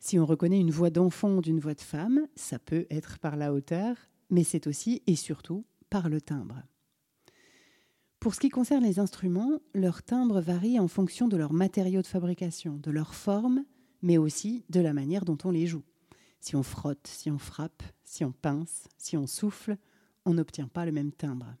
Si 0.00 0.18
on 0.18 0.26
reconnaît 0.26 0.60
une 0.60 0.70
voix 0.70 0.90
d'enfant 0.90 1.40
d'une 1.40 1.60
voix 1.60 1.74
de 1.74 1.80
femme, 1.80 2.26
ça 2.34 2.58
peut 2.58 2.86
être 2.90 3.18
par 3.18 3.36
la 3.36 3.52
hauteur, 3.52 3.96
mais 4.30 4.44
c'est 4.44 4.66
aussi 4.66 5.02
et 5.06 5.16
surtout 5.16 5.64
par 5.90 6.08
le 6.08 6.20
timbre. 6.20 6.62
Pour 8.20 8.34
ce 8.34 8.40
qui 8.40 8.48
concerne 8.48 8.82
les 8.82 8.98
instruments, 8.98 9.60
leur 9.74 10.02
timbre 10.02 10.40
varie 10.40 10.80
en 10.80 10.88
fonction 10.88 11.28
de 11.28 11.36
leur 11.36 11.52
matériau 11.52 12.02
de 12.02 12.06
fabrication, 12.06 12.76
de 12.76 12.90
leur 12.90 13.14
forme, 13.14 13.64
mais 14.02 14.18
aussi 14.18 14.64
de 14.70 14.80
la 14.80 14.92
manière 14.92 15.24
dont 15.24 15.38
on 15.44 15.52
les 15.52 15.66
joue. 15.66 15.84
Si 16.40 16.56
on 16.56 16.64
frotte, 16.64 17.06
si 17.06 17.30
on 17.30 17.38
frappe, 17.38 17.82
si 18.02 18.24
on 18.24 18.32
pince, 18.32 18.88
si 18.96 19.16
on 19.16 19.26
souffle, 19.26 19.76
on 20.24 20.34
n'obtient 20.34 20.66
pas 20.68 20.84
le 20.84 20.92
même 20.92 21.12
timbre. 21.12 21.54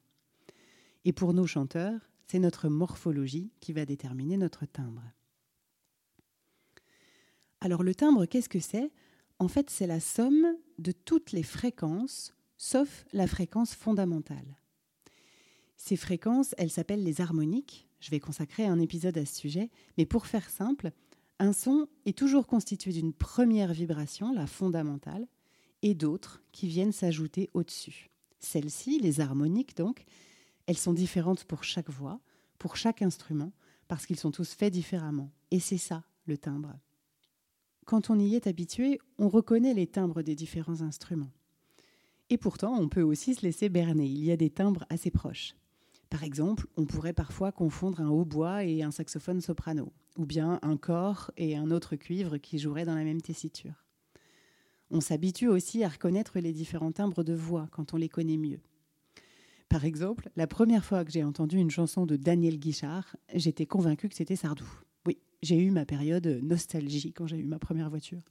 Et 1.04 1.12
pour 1.12 1.32
nos 1.32 1.46
chanteurs, 1.46 2.10
c'est 2.26 2.40
notre 2.40 2.68
morphologie 2.68 3.52
qui 3.60 3.72
va 3.72 3.86
déterminer 3.86 4.36
notre 4.36 4.66
timbre. 4.66 5.02
Alors 7.60 7.82
le 7.82 7.94
timbre, 7.94 8.26
qu'est-ce 8.26 8.48
que 8.48 8.60
c'est? 8.60 8.92
En 9.38 9.48
fait, 9.48 9.70
c'est 9.70 9.86
la 9.86 10.00
somme 10.00 10.56
de 10.78 10.90
toutes 10.90 11.30
les 11.30 11.44
fréquences, 11.44 12.34
sauf 12.56 13.04
la 13.12 13.28
fréquence 13.28 13.74
fondamentale. 13.74 14.58
Ces 15.78 15.96
fréquences, 15.96 16.54
elles 16.58 16.70
s'appellent 16.70 17.04
les 17.04 17.22
harmoniques. 17.22 17.88
Je 18.00 18.10
vais 18.10 18.20
consacrer 18.20 18.66
un 18.66 18.80
épisode 18.80 19.16
à 19.16 19.24
ce 19.24 19.34
sujet, 19.34 19.70
mais 19.96 20.04
pour 20.04 20.26
faire 20.26 20.50
simple, 20.50 20.90
un 21.38 21.52
son 21.52 21.88
est 22.04 22.18
toujours 22.18 22.46
constitué 22.46 22.92
d'une 22.92 23.14
première 23.14 23.72
vibration, 23.72 24.34
la 24.34 24.46
fondamentale, 24.46 25.26
et 25.82 25.94
d'autres 25.94 26.42
qui 26.52 26.66
viennent 26.66 26.92
s'ajouter 26.92 27.48
au-dessus. 27.54 28.10
Celles-ci, 28.40 28.98
les 28.98 29.20
harmoniques 29.20 29.76
donc, 29.76 30.04
elles 30.66 30.76
sont 30.76 30.92
différentes 30.92 31.44
pour 31.44 31.62
chaque 31.64 31.90
voix, 31.90 32.20
pour 32.58 32.76
chaque 32.76 33.00
instrument, 33.00 33.52
parce 33.86 34.04
qu'ils 34.04 34.18
sont 34.18 34.32
tous 34.32 34.52
faits 34.52 34.72
différemment. 34.72 35.30
Et 35.52 35.60
c'est 35.60 35.78
ça, 35.78 36.04
le 36.26 36.36
timbre. 36.36 36.74
Quand 37.86 38.10
on 38.10 38.18
y 38.18 38.34
est 38.34 38.48
habitué, 38.48 39.00
on 39.16 39.28
reconnaît 39.28 39.74
les 39.74 39.86
timbres 39.86 40.22
des 40.22 40.34
différents 40.34 40.82
instruments. 40.82 41.32
Et 42.30 42.36
pourtant, 42.36 42.76
on 42.78 42.88
peut 42.88 43.02
aussi 43.02 43.34
se 43.34 43.42
laisser 43.42 43.68
berner. 43.68 44.06
Il 44.06 44.24
y 44.24 44.32
a 44.32 44.36
des 44.36 44.50
timbres 44.50 44.84
assez 44.90 45.10
proches. 45.10 45.54
Par 46.10 46.24
exemple, 46.24 46.66
on 46.76 46.86
pourrait 46.86 47.12
parfois 47.12 47.52
confondre 47.52 48.00
un 48.00 48.08
hautbois 48.08 48.64
et 48.64 48.82
un 48.82 48.90
saxophone 48.90 49.40
soprano, 49.40 49.92
ou 50.16 50.24
bien 50.24 50.58
un 50.62 50.76
corps 50.76 51.30
et 51.36 51.56
un 51.56 51.70
autre 51.70 51.96
cuivre 51.96 52.38
qui 52.38 52.58
joueraient 52.58 52.86
dans 52.86 52.94
la 52.94 53.04
même 53.04 53.20
tessiture. 53.20 53.84
On 54.90 55.00
s'habitue 55.00 55.48
aussi 55.48 55.84
à 55.84 55.88
reconnaître 55.88 56.38
les 56.38 56.52
différents 56.52 56.92
timbres 56.92 57.22
de 57.22 57.34
voix 57.34 57.68
quand 57.72 57.92
on 57.92 57.98
les 57.98 58.08
connaît 58.08 58.38
mieux. 58.38 58.60
Par 59.68 59.84
exemple, 59.84 60.30
la 60.36 60.46
première 60.46 60.84
fois 60.84 61.04
que 61.04 61.12
j'ai 61.12 61.24
entendu 61.24 61.58
une 61.58 61.70
chanson 61.70 62.06
de 62.06 62.16
Daniel 62.16 62.58
Guichard, 62.58 63.16
j'étais 63.34 63.66
convaincue 63.66 64.08
que 64.08 64.14
c'était 64.14 64.36
Sardou 64.36 64.66
j'ai 65.42 65.56
eu 65.56 65.70
ma 65.70 65.84
période 65.84 66.40
nostalgie 66.42 67.12
quand 67.12 67.26
j'ai 67.26 67.38
eu 67.38 67.44
ma 67.44 67.58
première 67.58 67.90
voiture. 67.90 68.22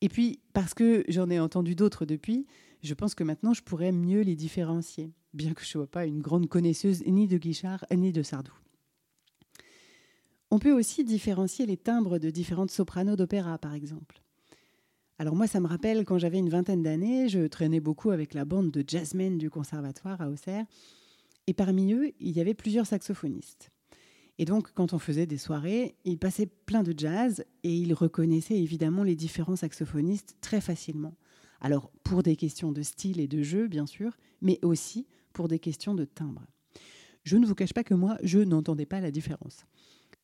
Et 0.00 0.08
puis, 0.08 0.40
parce 0.52 0.74
que 0.74 1.04
j'en 1.08 1.30
ai 1.30 1.40
entendu 1.40 1.74
d'autres 1.74 2.04
depuis, 2.04 2.46
je 2.86 2.94
pense 2.94 3.14
que 3.14 3.24
maintenant 3.24 3.52
je 3.52 3.62
pourrais 3.62 3.92
mieux 3.92 4.22
les 4.22 4.36
différencier, 4.36 5.12
bien 5.34 5.52
que 5.52 5.60
je 5.60 5.66
ne 5.66 5.70
sois 5.70 5.86
pas 5.86 6.06
une 6.06 6.20
grande 6.20 6.48
connaisseuse 6.48 7.04
ni 7.06 7.26
de 7.26 7.36
Guichard 7.36 7.84
ni 7.94 8.12
de 8.12 8.22
Sardou. 8.22 8.52
On 10.50 10.58
peut 10.58 10.72
aussi 10.72 11.04
différencier 11.04 11.66
les 11.66 11.76
timbres 11.76 12.18
de 12.18 12.30
différentes 12.30 12.70
sopranos 12.70 13.16
d'opéra, 13.16 13.58
par 13.58 13.74
exemple. 13.74 14.22
Alors 15.18 15.34
moi, 15.34 15.46
ça 15.46 15.60
me 15.60 15.66
rappelle 15.66 16.04
quand 16.04 16.18
j'avais 16.18 16.38
une 16.38 16.50
vingtaine 16.50 16.82
d'années, 16.82 17.28
je 17.28 17.46
traînais 17.46 17.80
beaucoup 17.80 18.10
avec 18.10 18.32
la 18.32 18.44
bande 18.44 18.70
de 18.70 18.84
jazzmen 18.86 19.38
du 19.38 19.50
conservatoire 19.50 20.20
à 20.20 20.28
Auxerre, 20.28 20.64
et 21.46 21.54
parmi 21.54 21.92
eux, 21.92 22.12
il 22.20 22.36
y 22.36 22.40
avait 22.40 22.54
plusieurs 22.54 22.86
saxophonistes. 22.86 23.70
Et 24.38 24.44
donc, 24.44 24.72
quand 24.74 24.92
on 24.92 24.98
faisait 24.98 25.26
des 25.26 25.38
soirées, 25.38 25.96
il 26.04 26.18
passait 26.18 26.46
plein 26.46 26.82
de 26.82 26.94
jazz 26.96 27.44
et 27.62 27.74
il 27.74 27.94
reconnaissait 27.94 28.58
évidemment 28.58 29.02
les 29.02 29.16
différents 29.16 29.56
saxophonistes 29.56 30.36
très 30.40 30.60
facilement. 30.60 31.14
Alors, 31.60 31.90
pour 32.02 32.22
des 32.22 32.36
questions 32.36 32.72
de 32.72 32.82
style 32.82 33.20
et 33.20 33.28
de 33.28 33.42
jeu, 33.42 33.68
bien 33.68 33.86
sûr, 33.86 34.16
mais 34.42 34.58
aussi 34.62 35.06
pour 35.32 35.48
des 35.48 35.58
questions 35.58 35.94
de 35.94 36.04
timbre. 36.04 36.46
Je 37.24 37.36
ne 37.36 37.46
vous 37.46 37.54
cache 37.54 37.72
pas 37.72 37.84
que 37.84 37.94
moi, 37.94 38.18
je 38.22 38.38
n'entendais 38.38 38.86
pas 38.86 39.00
la 39.00 39.10
différence. 39.10 39.66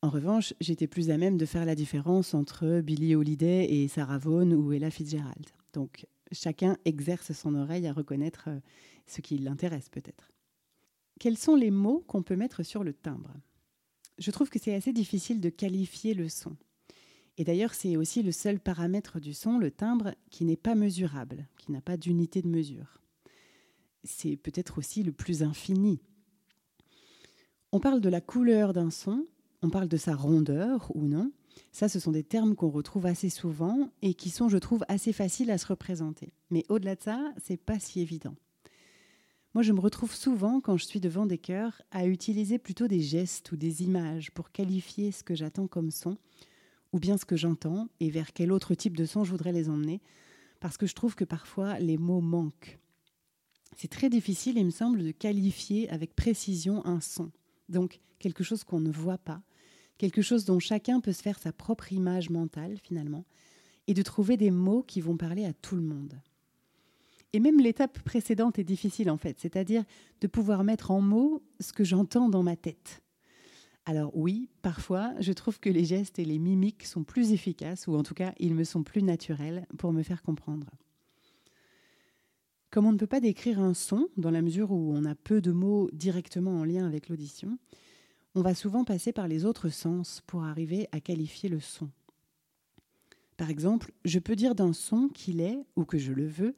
En 0.03 0.09
revanche, 0.09 0.55
j'étais 0.61 0.87
plus 0.87 1.11
à 1.11 1.19
même 1.19 1.37
de 1.37 1.47
faire 1.47 1.65
la 1.65 1.75
différence 1.75 2.35
entre 2.35 2.81
Billie 2.81 3.15
Holiday 3.15 3.67
et 3.73 3.89
Sarah 3.89 4.19
Vaughan 4.19 4.51
ou 4.51 4.73
Ella 4.73 4.91
Fitzgerald. 4.91 5.47
Donc, 5.73 6.07
chacun 6.33 6.77
exerce 6.85 7.33
son 7.33 7.55
oreille 7.55 7.87
à 7.87 7.93
reconnaître 7.93 8.45
euh, 8.49 8.61
ce 9.07 9.21
qui 9.21 9.39
l'intéresse 9.39 9.89
peut-être. 9.89 10.33
Quels 11.21 11.39
sont 11.39 11.55
les 11.55 11.71
mots 11.71 12.05
qu'on 12.09 12.23
peut 12.23 12.37
mettre 12.37 12.63
sur 12.63 12.83
le 12.83 12.93
timbre? 12.93 13.33
Je 14.19 14.31
trouve 14.31 14.51
que 14.51 14.59
c'est 14.59 14.75
assez 14.75 14.93
difficile 14.93 15.41
de 15.41 15.51
qualifier 15.51 16.15
le 16.15 16.29
son. 16.29 16.57
Et 17.39 17.45
d'ailleurs, 17.45 17.75
c'est 17.75 17.97
aussi 17.97 18.23
le 18.23 18.33
seul 18.33 18.61
paramètre 18.61 19.19
du 19.19 19.33
son, 19.33 19.59
le 19.59 19.71
timbre, 19.71 20.15
qui 20.31 20.45
n'est 20.45 20.57
pas 20.57 20.75
mesurable, 20.75 21.49
qui 21.59 21.73
n'a 21.73 21.81
pas 21.81 21.97
d'unité 21.97 22.43
de 22.43 22.49
mesure. 22.49 23.01
C'est 24.05 24.37
peut-être 24.37 24.79
aussi 24.79 25.03
le 25.03 25.13
plus 25.13 25.43
infini. 25.43 26.01
On 27.73 27.81
parle 27.81 28.01
de 28.01 28.09
la 28.09 28.21
couleur 28.21 28.73
d'un 28.73 28.91
son, 28.91 29.27
on 29.63 29.71
parle 29.71 29.89
de 29.89 29.97
sa 29.97 30.15
rondeur 30.15 30.91
ou 30.95 31.07
non. 31.07 31.33
Ça, 31.71 31.89
ce 31.89 32.01
sont 32.01 32.13
des 32.13 32.25
termes 32.25 32.55
qu'on 32.55 32.71
retrouve 32.71 33.07
assez 33.07 33.31
souvent 33.31 33.91
et 34.03 34.15
qui 34.15 34.31
sont, 34.31 34.49
je 34.49 34.59
trouve, 34.59 34.85
assez 34.89 35.13
faciles 35.13 35.51
à 35.51 35.59
se 35.59 35.67
représenter. 35.67 36.33
Mais 36.51 36.67
au-delà 36.69 36.97
de 36.97 37.03
ça, 37.03 37.33
c'est 37.43 37.57
pas 37.57 37.79
si 37.79 38.01
évident. 38.01 38.35
Moi, 39.55 39.63
je 39.63 39.73
me 39.73 39.81
retrouve 39.81 40.15
souvent, 40.15 40.61
quand 40.61 40.77
je 40.79 40.87
suis 40.87 41.01
devant 41.01 41.27
des 41.27 41.39
chœurs, 41.39 41.83
à 41.91 42.07
utiliser 42.07 42.59
plutôt 42.59 42.89
des 42.89 43.01
gestes 43.01 43.53
ou 43.53 43.57
des 43.57 43.83
images 43.83 44.31
pour 44.33 44.51
qualifier 44.51 45.13
ce 45.13 45.23
que 45.23 45.35
j'attends 45.35 45.67
comme 45.67 45.91
son, 45.91 46.17
ou 46.93 46.99
bien 46.99 47.17
ce 47.17 47.25
que 47.25 47.37
j'entends, 47.37 47.89
et 48.01 48.11
vers 48.11 48.33
quel 48.33 48.53
autre 48.53 48.75
type 48.75 48.97
de 48.97 49.05
son 49.05 49.25
je 49.25 49.31
voudrais 49.31 49.53
les 49.53 49.69
emmener, 49.69 50.01
parce 50.61 50.77
que 50.77 50.87
je 50.87 50.95
trouve 50.95 51.15
que 51.15 51.25
parfois 51.25 51.79
les 51.79 51.99
mots 51.99 52.21
manquent. 52.21 52.79
C'est 53.77 53.91
très 53.91 54.11
difficile, 54.11 54.59
il 54.59 54.67
me 54.67 54.71
semble, 54.71 55.03
de 55.03 55.11
qualifier 55.11 55.89
avec 55.91 56.15
précision 56.15 56.85
un 56.87 57.01
son, 57.01 57.31
donc 57.69 58.01
quelque 58.19 58.45
chose 58.45 58.65
qu'on 58.65 58.81
ne 58.81 58.91
voit 58.91 59.19
pas, 59.19 59.43
quelque 59.99 60.23
chose 60.23 60.45
dont 60.45 60.59
chacun 60.59 61.01
peut 61.01 61.13
se 61.13 61.23
faire 61.23 61.39
sa 61.39 61.53
propre 61.53 61.93
image 61.93 62.31
mentale 62.31 62.79
finalement, 62.83 63.25
et 63.87 63.95
de 63.95 64.03
trouver 64.03 64.37
des 64.37 64.51
mots 64.51 64.83
qui 64.83 65.01
vont 65.01 65.17
parler 65.17 65.45
à 65.45 65.53
tout 65.53 65.77
le 65.77 65.83
monde. 65.83 66.21
Et 67.33 67.41
même 67.41 67.61
l'étape 67.61 67.99
précédente 68.01 68.59
est 68.59 68.65
difficile 68.65 69.11
en 69.11 69.17
fait, 69.17 69.41
c'est-à-dire 69.41 69.85
de 70.21 70.27
pouvoir 70.27 70.65
mettre 70.65 70.91
en 70.91 71.01
mots 71.01 71.43
ce 71.61 71.73
que 71.73 71.85
j'entends 71.85 72.29
dans 72.29 72.43
ma 72.43 72.57
tête. 72.57 73.03
Alors 73.85 74.17
oui, 74.17 74.49
parfois, 74.63 75.13
je 75.19 75.33
trouve 75.33 75.59
que 75.59 75.71
les 75.71 75.85
gestes 75.85 76.19
et 76.19 76.25
les 76.25 76.39
mimiques 76.39 76.87
sont 76.87 77.03
plus 77.03 77.33
efficaces, 77.33 77.89
ou 77.89 77.97
en 77.97 78.05
tout 78.05 78.15
cas, 78.15 78.33
ils 78.39 78.55
me 78.55 78.65
sont 78.65 78.85
plus 78.85 79.03
naturels 79.03 79.67
pour 79.77 79.93
me 79.93 80.03
faire 80.03 80.23
comprendre. 80.23 80.71
Comme 82.71 82.87
on 82.87 82.93
ne 82.93 82.99
peut 82.99 83.09
pas 83.09 83.21
décrire 83.21 83.61
un 83.61 83.75
son, 83.75 84.09
dans 84.17 84.31
la 84.31 84.41
mesure 84.41 84.71
où 84.71 84.93
on 84.95 85.05
a 85.05 85.15
peu 85.15 85.41
de 85.41 85.51
mots 85.51 85.91
directement 85.93 86.61
en 86.61 86.65
lien 86.65 86.87
avec 86.87 87.09
l'audition, 87.09 87.59
on 88.35 88.41
va 88.41 88.55
souvent 88.55 88.85
passer 88.85 89.13
par 89.13 89.29
les 89.29 89.45
autres 89.45 89.69
sens 89.69 90.23
pour 90.27 90.45
arriver 90.45 90.89
à 90.93 91.01
qualifier 91.01 91.49
le 91.49 91.61
son. 91.61 91.91
Par 93.37 93.51
exemple, 93.51 93.93
je 94.05 94.21
peux 94.21 94.37
dire 94.37 94.55
d'un 94.55 94.73
son 94.73 95.09
qu'il 95.09 95.41
est, 95.41 95.59
ou 95.77 95.85
que 95.85 95.99
je 95.99 96.13
le 96.13 96.27
veux, 96.27 96.55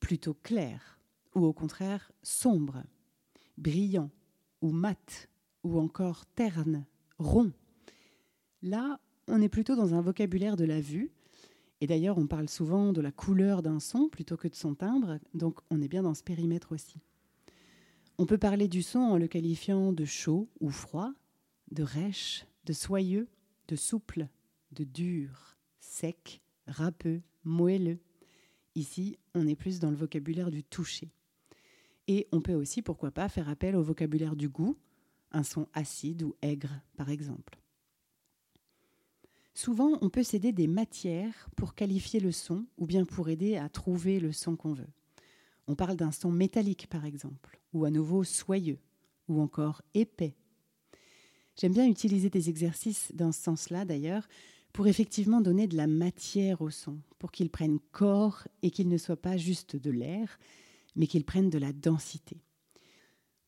plutôt 0.00 0.34
clair, 0.34 0.98
ou 1.34 1.44
au 1.44 1.52
contraire 1.52 2.10
sombre, 2.22 2.82
brillant, 3.56 4.10
ou 4.62 4.70
mat, 4.70 5.28
ou 5.62 5.78
encore 5.78 6.26
terne, 6.26 6.84
rond. 7.18 7.52
Là, 8.62 9.00
on 9.28 9.40
est 9.40 9.48
plutôt 9.48 9.76
dans 9.76 9.94
un 9.94 10.00
vocabulaire 10.00 10.56
de 10.56 10.64
la 10.64 10.80
vue, 10.80 11.10
et 11.80 11.86
d'ailleurs 11.86 12.18
on 12.18 12.26
parle 12.26 12.48
souvent 12.48 12.92
de 12.92 13.00
la 13.00 13.12
couleur 13.12 13.62
d'un 13.62 13.80
son 13.80 14.08
plutôt 14.08 14.36
que 14.36 14.48
de 14.48 14.54
son 14.54 14.74
timbre, 14.74 15.18
donc 15.34 15.60
on 15.70 15.80
est 15.80 15.88
bien 15.88 16.02
dans 16.02 16.14
ce 16.14 16.22
périmètre 16.22 16.72
aussi. 16.72 17.00
On 18.18 18.26
peut 18.26 18.38
parler 18.38 18.68
du 18.68 18.82
son 18.82 19.00
en 19.00 19.16
le 19.16 19.26
qualifiant 19.26 19.92
de 19.92 20.04
chaud 20.04 20.48
ou 20.60 20.70
froid, 20.70 21.12
de 21.70 21.82
rêche, 21.82 22.46
de 22.66 22.72
soyeux, 22.72 23.28
de 23.68 23.76
souple, 23.76 24.28
de 24.72 24.84
dur, 24.84 25.56
sec, 25.80 26.42
râpeux, 26.66 27.22
moelleux. 27.44 27.98
Ici, 28.74 29.18
on 29.34 29.46
est 29.46 29.56
plus 29.56 29.80
dans 29.80 29.90
le 29.90 29.96
vocabulaire 29.96 30.50
du 30.50 30.62
toucher. 30.62 31.10
Et 32.06 32.28
on 32.32 32.40
peut 32.40 32.54
aussi, 32.54 32.82
pourquoi 32.82 33.10
pas, 33.10 33.28
faire 33.28 33.48
appel 33.48 33.76
au 33.76 33.82
vocabulaire 33.82 34.36
du 34.36 34.48
goût, 34.48 34.76
un 35.32 35.42
son 35.42 35.66
acide 35.72 36.22
ou 36.22 36.34
aigre, 36.42 36.80
par 36.96 37.10
exemple. 37.10 37.58
Souvent, 39.54 39.98
on 40.00 40.08
peut 40.08 40.22
céder 40.22 40.52
des 40.52 40.66
matières 40.66 41.48
pour 41.56 41.74
qualifier 41.74 42.20
le 42.20 42.32
son 42.32 42.64
ou 42.78 42.86
bien 42.86 43.04
pour 43.04 43.28
aider 43.28 43.56
à 43.56 43.68
trouver 43.68 44.18
le 44.18 44.32
son 44.32 44.56
qu'on 44.56 44.72
veut. 44.72 44.88
On 45.66 45.74
parle 45.74 45.96
d'un 45.96 46.12
son 46.12 46.30
métallique, 46.30 46.88
par 46.88 47.04
exemple, 47.04 47.60
ou 47.72 47.84
à 47.84 47.90
nouveau 47.90 48.24
soyeux, 48.24 48.78
ou 49.28 49.40
encore 49.40 49.82
épais. 49.94 50.34
J'aime 51.56 51.74
bien 51.74 51.86
utiliser 51.86 52.30
des 52.30 52.48
exercices 52.48 53.12
dans 53.14 53.30
ce 53.30 53.42
sens-là, 53.42 53.84
d'ailleurs, 53.84 54.26
pour 54.72 54.86
effectivement 54.86 55.42
donner 55.42 55.66
de 55.66 55.76
la 55.76 55.86
matière 55.86 56.62
au 56.62 56.70
son, 56.70 56.98
pour 57.18 57.30
qu'il 57.30 57.50
prenne 57.50 57.78
corps 57.92 58.48
et 58.62 58.70
qu'il 58.70 58.88
ne 58.88 58.96
soit 58.96 59.20
pas 59.20 59.36
juste 59.36 59.76
de 59.76 59.90
l'air, 59.90 60.38
mais 60.96 61.06
qu'il 61.06 61.24
prenne 61.24 61.50
de 61.50 61.58
la 61.58 61.72
densité. 61.72 62.38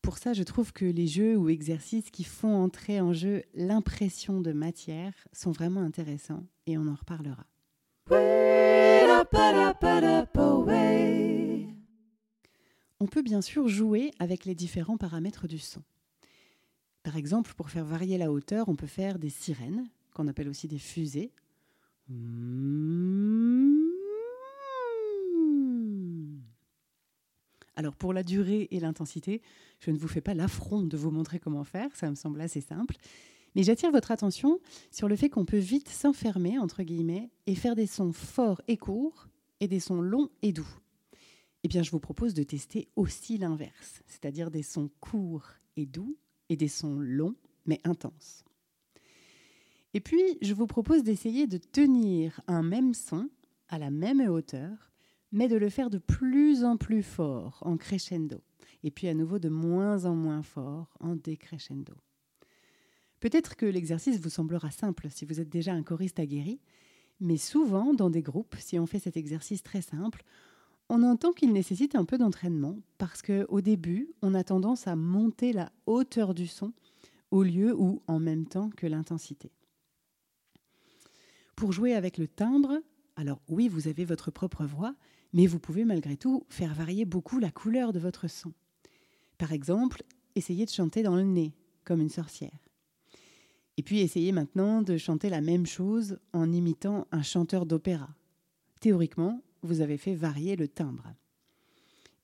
Pour 0.05 0.19
ça, 0.19 0.33
je 0.33 0.43
trouve 0.43 0.71
que 0.71 0.85
les 0.85 1.07
jeux 1.07 1.35
ou 1.35 1.49
exercices 1.49 2.11
qui 2.11 2.23
font 2.23 2.53
entrer 2.53 3.01
en 3.01 3.11
jeu 3.11 3.41
l'impression 3.55 4.39
de 4.39 4.51
matière 4.51 5.13
sont 5.33 5.51
vraiment 5.51 5.81
intéressants 5.81 6.43
et 6.67 6.77
on 6.77 6.87
en 6.87 6.93
reparlera. 6.93 7.43
On 12.99 13.07
peut 13.07 13.23
bien 13.23 13.41
sûr 13.41 13.67
jouer 13.67 14.11
avec 14.19 14.45
les 14.45 14.53
différents 14.53 14.97
paramètres 14.97 15.47
du 15.47 15.57
son. 15.57 15.81
Par 17.01 17.17
exemple, 17.17 17.55
pour 17.55 17.71
faire 17.71 17.85
varier 17.85 18.19
la 18.19 18.31
hauteur, 18.31 18.69
on 18.69 18.75
peut 18.75 18.85
faire 18.85 19.17
des 19.17 19.31
sirènes, 19.31 19.89
qu'on 20.13 20.27
appelle 20.27 20.49
aussi 20.49 20.67
des 20.67 20.77
fusées. 20.77 21.31
Alors 27.75 27.95
pour 27.95 28.13
la 28.13 28.23
durée 28.23 28.67
et 28.71 28.79
l'intensité, 28.79 29.41
je 29.79 29.91
ne 29.91 29.97
vous 29.97 30.07
fais 30.07 30.21
pas 30.21 30.33
l'affront 30.33 30.83
de 30.83 30.97
vous 30.97 31.11
montrer 31.11 31.39
comment 31.39 31.63
faire, 31.63 31.95
ça 31.95 32.09
me 32.09 32.15
semble 32.15 32.41
assez 32.41 32.61
simple. 32.61 32.95
Mais 33.55 33.63
j'attire 33.63 33.91
votre 33.91 34.11
attention 34.11 34.59
sur 34.91 35.07
le 35.07 35.15
fait 35.15 35.29
qu'on 35.29 35.45
peut 35.45 35.57
vite 35.57 35.89
s'enfermer, 35.89 36.59
entre 36.59 36.83
guillemets, 36.83 37.29
et 37.47 37.55
faire 37.55 37.75
des 37.75 37.87
sons 37.87 38.11
forts 38.11 38.61
et 38.67 38.77
courts 38.77 39.27
et 39.61 39.67
des 39.67 39.79
sons 39.79 40.01
longs 40.01 40.29
et 40.41 40.51
doux. 40.51 40.67
Eh 41.63 41.67
bien, 41.67 41.81
je 41.81 41.91
vous 41.91 41.99
propose 41.99 42.33
de 42.33 42.43
tester 42.43 42.89
aussi 42.95 43.37
l'inverse, 43.37 44.03
c'est-à-dire 44.07 44.51
des 44.51 44.61
sons 44.61 44.89
courts 44.99 45.47
et 45.77 45.85
doux 45.85 46.17
et 46.49 46.57
des 46.57 46.67
sons 46.67 46.99
longs 46.99 47.35
mais 47.65 47.81
intenses. 47.83 48.43
Et 49.93 50.01
puis, 50.01 50.37
je 50.41 50.53
vous 50.53 50.67
propose 50.67 51.03
d'essayer 51.03 51.47
de 51.47 51.57
tenir 51.57 52.41
un 52.47 52.61
même 52.61 52.93
son 52.93 53.29
à 53.69 53.79
la 53.79 53.89
même 53.89 54.19
hauteur, 54.19 54.91
mais 55.31 55.47
de 55.47 55.55
le 55.55 55.69
faire 55.69 55.89
de 55.89 55.97
plus 55.97 56.63
en 56.63 56.77
plus 56.77 57.03
fort 57.03 57.59
en 57.61 57.77
crescendo, 57.77 58.41
et 58.83 58.91
puis 58.91 59.07
à 59.07 59.13
nouveau 59.13 59.39
de 59.39 59.49
moins 59.49 60.05
en 60.05 60.15
moins 60.15 60.43
fort 60.43 60.95
en 60.99 61.15
décrescendo. 61.15 61.93
Peut-être 63.19 63.55
que 63.55 63.65
l'exercice 63.65 64.19
vous 64.19 64.29
semblera 64.29 64.71
simple 64.71 65.07
si 65.09 65.25
vous 65.25 65.39
êtes 65.39 65.49
déjà 65.49 65.73
un 65.73 65.83
choriste 65.83 66.19
aguerri, 66.19 66.59
mais 67.19 67.37
souvent 67.37 67.93
dans 67.93 68.09
des 68.09 68.21
groupes, 68.21 68.55
si 68.59 68.77
on 68.77 68.85
fait 68.85 68.99
cet 68.99 69.17
exercice 69.17 69.63
très 69.63 69.81
simple, 69.81 70.23
on 70.89 71.01
entend 71.01 71.33
qu'il 71.33 71.51
nécessite 71.51 71.95
un 71.95 72.05
peu 72.05 72.17
d'entraînement 72.17 72.77
parce 72.97 73.21
qu'au 73.21 73.61
début, 73.61 74.13
on 74.21 74.35
a 74.35 74.43
tendance 74.43 74.87
à 74.87 74.95
monter 74.95 75.51
la 75.51 75.71
hauteur 75.87 76.33
du 76.33 76.47
son 76.47 76.73
au 77.31 77.43
lieu 77.43 77.73
ou 77.75 78.03
en 78.07 78.19
même 78.19 78.45
temps 78.45 78.69
que 78.69 78.85
l'intensité. 78.85 79.51
Pour 81.55 81.71
jouer 81.71 81.95
avec 81.95 82.17
le 82.17 82.27
timbre, 82.27 82.81
alors 83.15 83.41
oui, 83.49 83.69
vous 83.69 83.87
avez 83.87 84.05
votre 84.05 84.29
propre 84.29 84.65
voix, 84.65 84.95
mais 85.35 85.47
vous 85.47 85.59
pouvez 85.59 85.83
malgré 85.83 86.15
tout 86.15 86.45
faire 86.47 86.73
varier 86.73 87.03
beaucoup 87.03 87.39
la 87.39 87.51
couleur 87.51 87.91
de 87.91 87.99
votre 87.99 88.29
son. 88.29 88.53
Par 89.37 89.51
exemple, 89.51 90.01
essayez 90.35 90.65
de 90.65 90.71
chanter 90.71 91.03
dans 91.03 91.17
le 91.17 91.23
nez, 91.23 91.53
comme 91.83 91.99
une 91.99 92.09
sorcière. 92.09 92.57
Et 93.75 93.83
puis 93.83 93.99
essayez 93.99 94.31
maintenant 94.31 94.81
de 94.81 94.95
chanter 94.95 95.29
la 95.29 95.41
même 95.41 95.65
chose 95.65 96.19
en 96.31 96.53
imitant 96.53 97.05
un 97.11 97.21
chanteur 97.21 97.65
d'opéra. 97.65 98.15
Théoriquement, 98.79 99.43
vous 99.61 99.81
avez 99.81 99.97
fait 99.97 100.15
varier 100.15 100.55
le 100.55 100.69
timbre. 100.69 101.13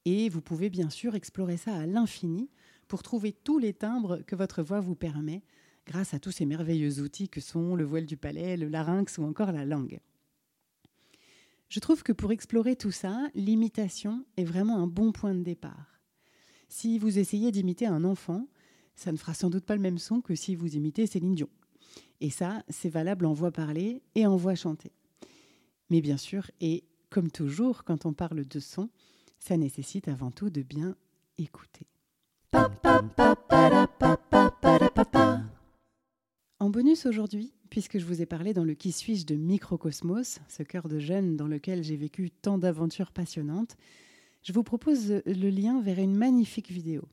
Et 0.05 0.29
vous 0.29 0.41
pouvez 0.41 0.69
bien 0.69 0.89
sûr 0.89 1.13
explorer 1.13 1.57
ça 1.57 1.75
à 1.75 1.85
l'infini 1.85 2.49
pour 2.87 3.03
trouver 3.03 3.33
tous 3.33 3.59
les 3.59 3.73
timbres 3.73 4.21
que 4.25 4.37
votre 4.37 4.63
voix 4.63 4.79
vous 4.79 4.95
permet 4.95 5.43
grâce 5.85 6.13
à 6.13 6.19
tous 6.19 6.31
ces 6.31 6.45
merveilleux 6.45 7.01
outils 7.01 7.27
que 7.27 7.41
sont 7.41 7.75
le 7.75 7.83
voile 7.83 8.05
du 8.05 8.15
palais, 8.15 8.55
le 8.55 8.69
larynx 8.69 9.17
ou 9.17 9.23
encore 9.23 9.51
la 9.51 9.65
langue. 9.65 9.99
Je 11.71 11.79
trouve 11.79 12.03
que 12.03 12.11
pour 12.11 12.33
explorer 12.33 12.75
tout 12.75 12.91
ça, 12.91 13.29
l'imitation 13.33 14.25
est 14.35 14.43
vraiment 14.43 14.79
un 14.79 14.87
bon 14.87 15.13
point 15.13 15.33
de 15.33 15.41
départ. 15.41 16.01
Si 16.67 16.99
vous 16.99 17.17
essayez 17.17 17.49
d'imiter 17.49 17.85
un 17.85 18.03
enfant, 18.03 18.49
ça 18.93 19.13
ne 19.13 19.17
fera 19.17 19.33
sans 19.33 19.49
doute 19.49 19.63
pas 19.63 19.77
le 19.77 19.81
même 19.81 19.97
son 19.97 20.19
que 20.19 20.35
si 20.35 20.53
vous 20.53 20.75
imitez 20.75 21.07
Céline 21.07 21.33
Dion. 21.33 21.47
Et 22.19 22.29
ça, 22.29 22.61
c'est 22.67 22.89
valable 22.89 23.25
en 23.25 23.31
voix 23.31 23.51
parlée 23.51 24.03
et 24.15 24.27
en 24.27 24.35
voix 24.35 24.53
chantée. 24.53 24.91
Mais 25.89 26.01
bien 26.01 26.17
sûr, 26.17 26.51
et 26.59 26.83
comme 27.09 27.31
toujours 27.31 27.85
quand 27.85 28.05
on 28.05 28.11
parle 28.11 28.43
de 28.43 28.59
son, 28.59 28.89
ça 29.39 29.55
nécessite 29.55 30.09
avant 30.09 30.31
tout 30.31 30.49
de 30.49 30.63
bien 30.63 30.97
écouter. 31.37 31.87
En 36.59 36.69
bonus 36.69 37.05
aujourd'hui, 37.05 37.53
puisque 37.71 37.97
je 37.97 38.05
vous 38.05 38.21
ai 38.21 38.25
parlé 38.25 38.53
dans 38.53 38.65
le 38.65 38.73
Qui 38.73 38.91
suis-je 38.91 39.25
de 39.25 39.35
Microcosmos, 39.35 40.41
ce 40.49 40.61
cœur 40.61 40.89
de 40.89 40.99
jeune 40.99 41.37
dans 41.37 41.47
lequel 41.47 41.83
j'ai 41.83 41.95
vécu 41.95 42.29
tant 42.29 42.57
d'aventures 42.57 43.13
passionnantes, 43.13 43.77
je 44.43 44.51
vous 44.51 44.61
propose 44.61 45.21
le 45.25 45.49
lien 45.49 45.81
vers 45.81 45.97
une 45.97 46.13
magnifique 46.13 46.69
vidéo. 46.69 47.03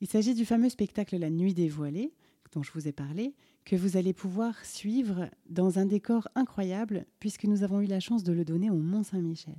Il 0.00 0.08
s'agit 0.08 0.34
du 0.34 0.44
fameux 0.44 0.68
spectacle 0.68 1.16
La 1.16 1.30
Nuit 1.30 1.54
dévoilée, 1.54 2.12
dont 2.50 2.64
je 2.64 2.72
vous 2.72 2.88
ai 2.88 2.92
parlé, 2.92 3.36
que 3.64 3.76
vous 3.76 3.96
allez 3.96 4.12
pouvoir 4.12 4.64
suivre 4.64 5.30
dans 5.48 5.78
un 5.78 5.86
décor 5.86 6.26
incroyable, 6.34 7.06
puisque 7.20 7.44
nous 7.44 7.62
avons 7.62 7.80
eu 7.80 7.86
la 7.86 8.00
chance 8.00 8.24
de 8.24 8.32
le 8.32 8.44
donner 8.44 8.70
au 8.70 8.78
Mont-Saint-Michel. 8.78 9.58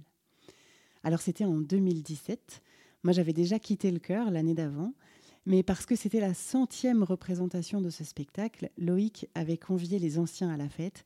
Alors 1.05 1.21
c'était 1.21 1.45
en 1.45 1.61
2017. 1.61 2.61
Moi 3.03 3.13
j'avais 3.13 3.31
déjà 3.31 3.57
quitté 3.57 3.89
le 3.89 3.99
chœur 3.99 4.31
l'année 4.31 4.53
d'avant, 4.53 4.93
mais 5.49 5.63
parce 5.63 5.85
que 5.85 5.97
c'était 5.97 6.21
la 6.21 6.33
centième 6.33 7.03
représentation 7.03 7.81
de 7.81 7.89
ce 7.89 8.05
spectacle, 8.05 8.69
Loïc 8.77 9.27
avait 9.35 9.57
convié 9.57 9.99
les 9.99 10.17
anciens 10.17 10.49
à 10.49 10.55
la 10.55 10.69
fête. 10.69 11.03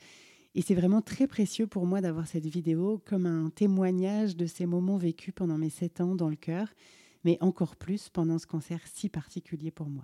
Et 0.53 0.61
c'est 0.61 0.75
vraiment 0.75 1.01
très 1.01 1.25
précieux 1.25 1.65
pour 1.65 1.87
moi 1.87 1.99
d'avoir 1.99 2.27
cette 2.27 2.45
vidéo 2.45 3.01
comme 3.05 3.25
un 3.25 3.49
témoignage 3.49 4.37
de 4.37 4.45
ces 4.45 4.67
moments 4.67 4.97
vécus 4.97 5.33
pendant 5.33 5.57
mes 5.57 5.71
sept 5.71 5.99
ans 5.99 6.13
dans 6.13 6.29
le 6.29 6.35
chœur 6.35 6.67
mais 7.23 7.37
encore 7.41 7.75
plus 7.75 8.09
pendant 8.09 8.37
ce 8.37 8.47
concert 8.47 8.81
si 8.93 9.09
particulier 9.09 9.71
pour 9.71 9.87
moi. 9.87 10.03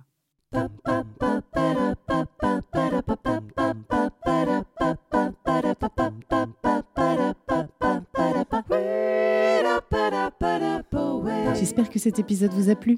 J'espère 11.56 11.90
que 11.90 12.00
cet 12.00 12.20
épisode 12.20 12.54
vous 12.54 12.70
a 12.70 12.76
plu. 12.76 12.98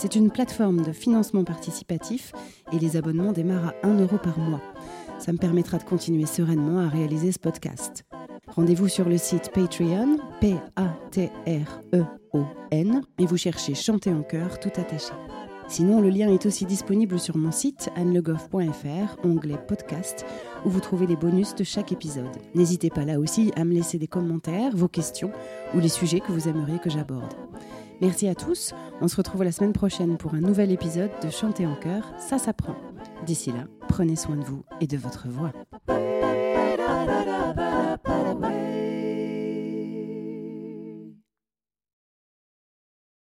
C'est 0.00 0.14
une 0.14 0.30
plateforme 0.30 0.82
de 0.82 0.92
financement 0.92 1.42
participatif 1.42 2.30
et 2.72 2.78
les 2.78 2.96
abonnements 2.96 3.32
démarrent 3.32 3.74
à 3.82 3.86
1 3.88 3.98
euro 3.98 4.16
par 4.16 4.38
mois. 4.38 4.62
Ça 5.18 5.32
me 5.32 5.38
permettra 5.38 5.78
de 5.78 5.82
continuer 5.82 6.24
sereinement 6.24 6.78
à 6.78 6.88
réaliser 6.88 7.32
ce 7.32 7.40
podcast. 7.40 8.04
Rendez-vous 8.46 8.86
sur 8.86 9.08
le 9.08 9.18
site 9.18 9.50
Patreon, 9.52 10.18
P-A-T-R-E-O-N, 10.40 10.62
et 13.18 13.26
vous 13.26 13.36
cherchez 13.36 13.74
Chanter 13.74 14.12
en 14.12 14.22
chœur 14.22 14.60
tout 14.60 14.70
attaché. 14.76 15.14
Sinon, 15.66 16.00
le 16.00 16.10
lien 16.10 16.32
est 16.32 16.46
aussi 16.46 16.64
disponible 16.64 17.18
sur 17.18 17.36
mon 17.36 17.50
site 17.50 17.90
annelegoff.fr, 17.96 19.16
onglet 19.24 19.58
podcast, 19.66 20.24
où 20.64 20.70
vous 20.70 20.78
trouvez 20.78 21.08
les 21.08 21.16
bonus 21.16 21.56
de 21.56 21.64
chaque 21.64 21.90
épisode. 21.90 22.38
N'hésitez 22.54 22.90
pas 22.90 23.04
là 23.04 23.18
aussi 23.18 23.50
à 23.56 23.64
me 23.64 23.74
laisser 23.74 23.98
des 23.98 24.06
commentaires, 24.06 24.76
vos 24.76 24.86
questions 24.86 25.32
ou 25.74 25.80
les 25.80 25.88
sujets 25.88 26.20
que 26.20 26.30
vous 26.30 26.48
aimeriez 26.48 26.78
que 26.78 26.88
j'aborde. 26.88 27.34
Merci 28.00 28.28
à 28.28 28.34
tous. 28.34 28.74
On 29.00 29.08
se 29.08 29.16
retrouve 29.16 29.42
la 29.42 29.52
semaine 29.52 29.72
prochaine 29.72 30.16
pour 30.16 30.34
un 30.34 30.40
nouvel 30.40 30.70
épisode 30.70 31.10
de 31.22 31.30
Chanter 31.30 31.66
en 31.66 31.74
chœur, 31.74 32.12
ça 32.18 32.38
s'apprend. 32.38 32.76
D'ici 33.26 33.50
là, 33.50 33.64
prenez 33.88 34.16
soin 34.16 34.36
de 34.36 34.44
vous 34.44 34.64
et 34.80 34.86
de 34.86 34.96
votre 34.96 35.28
voix. 35.28 35.52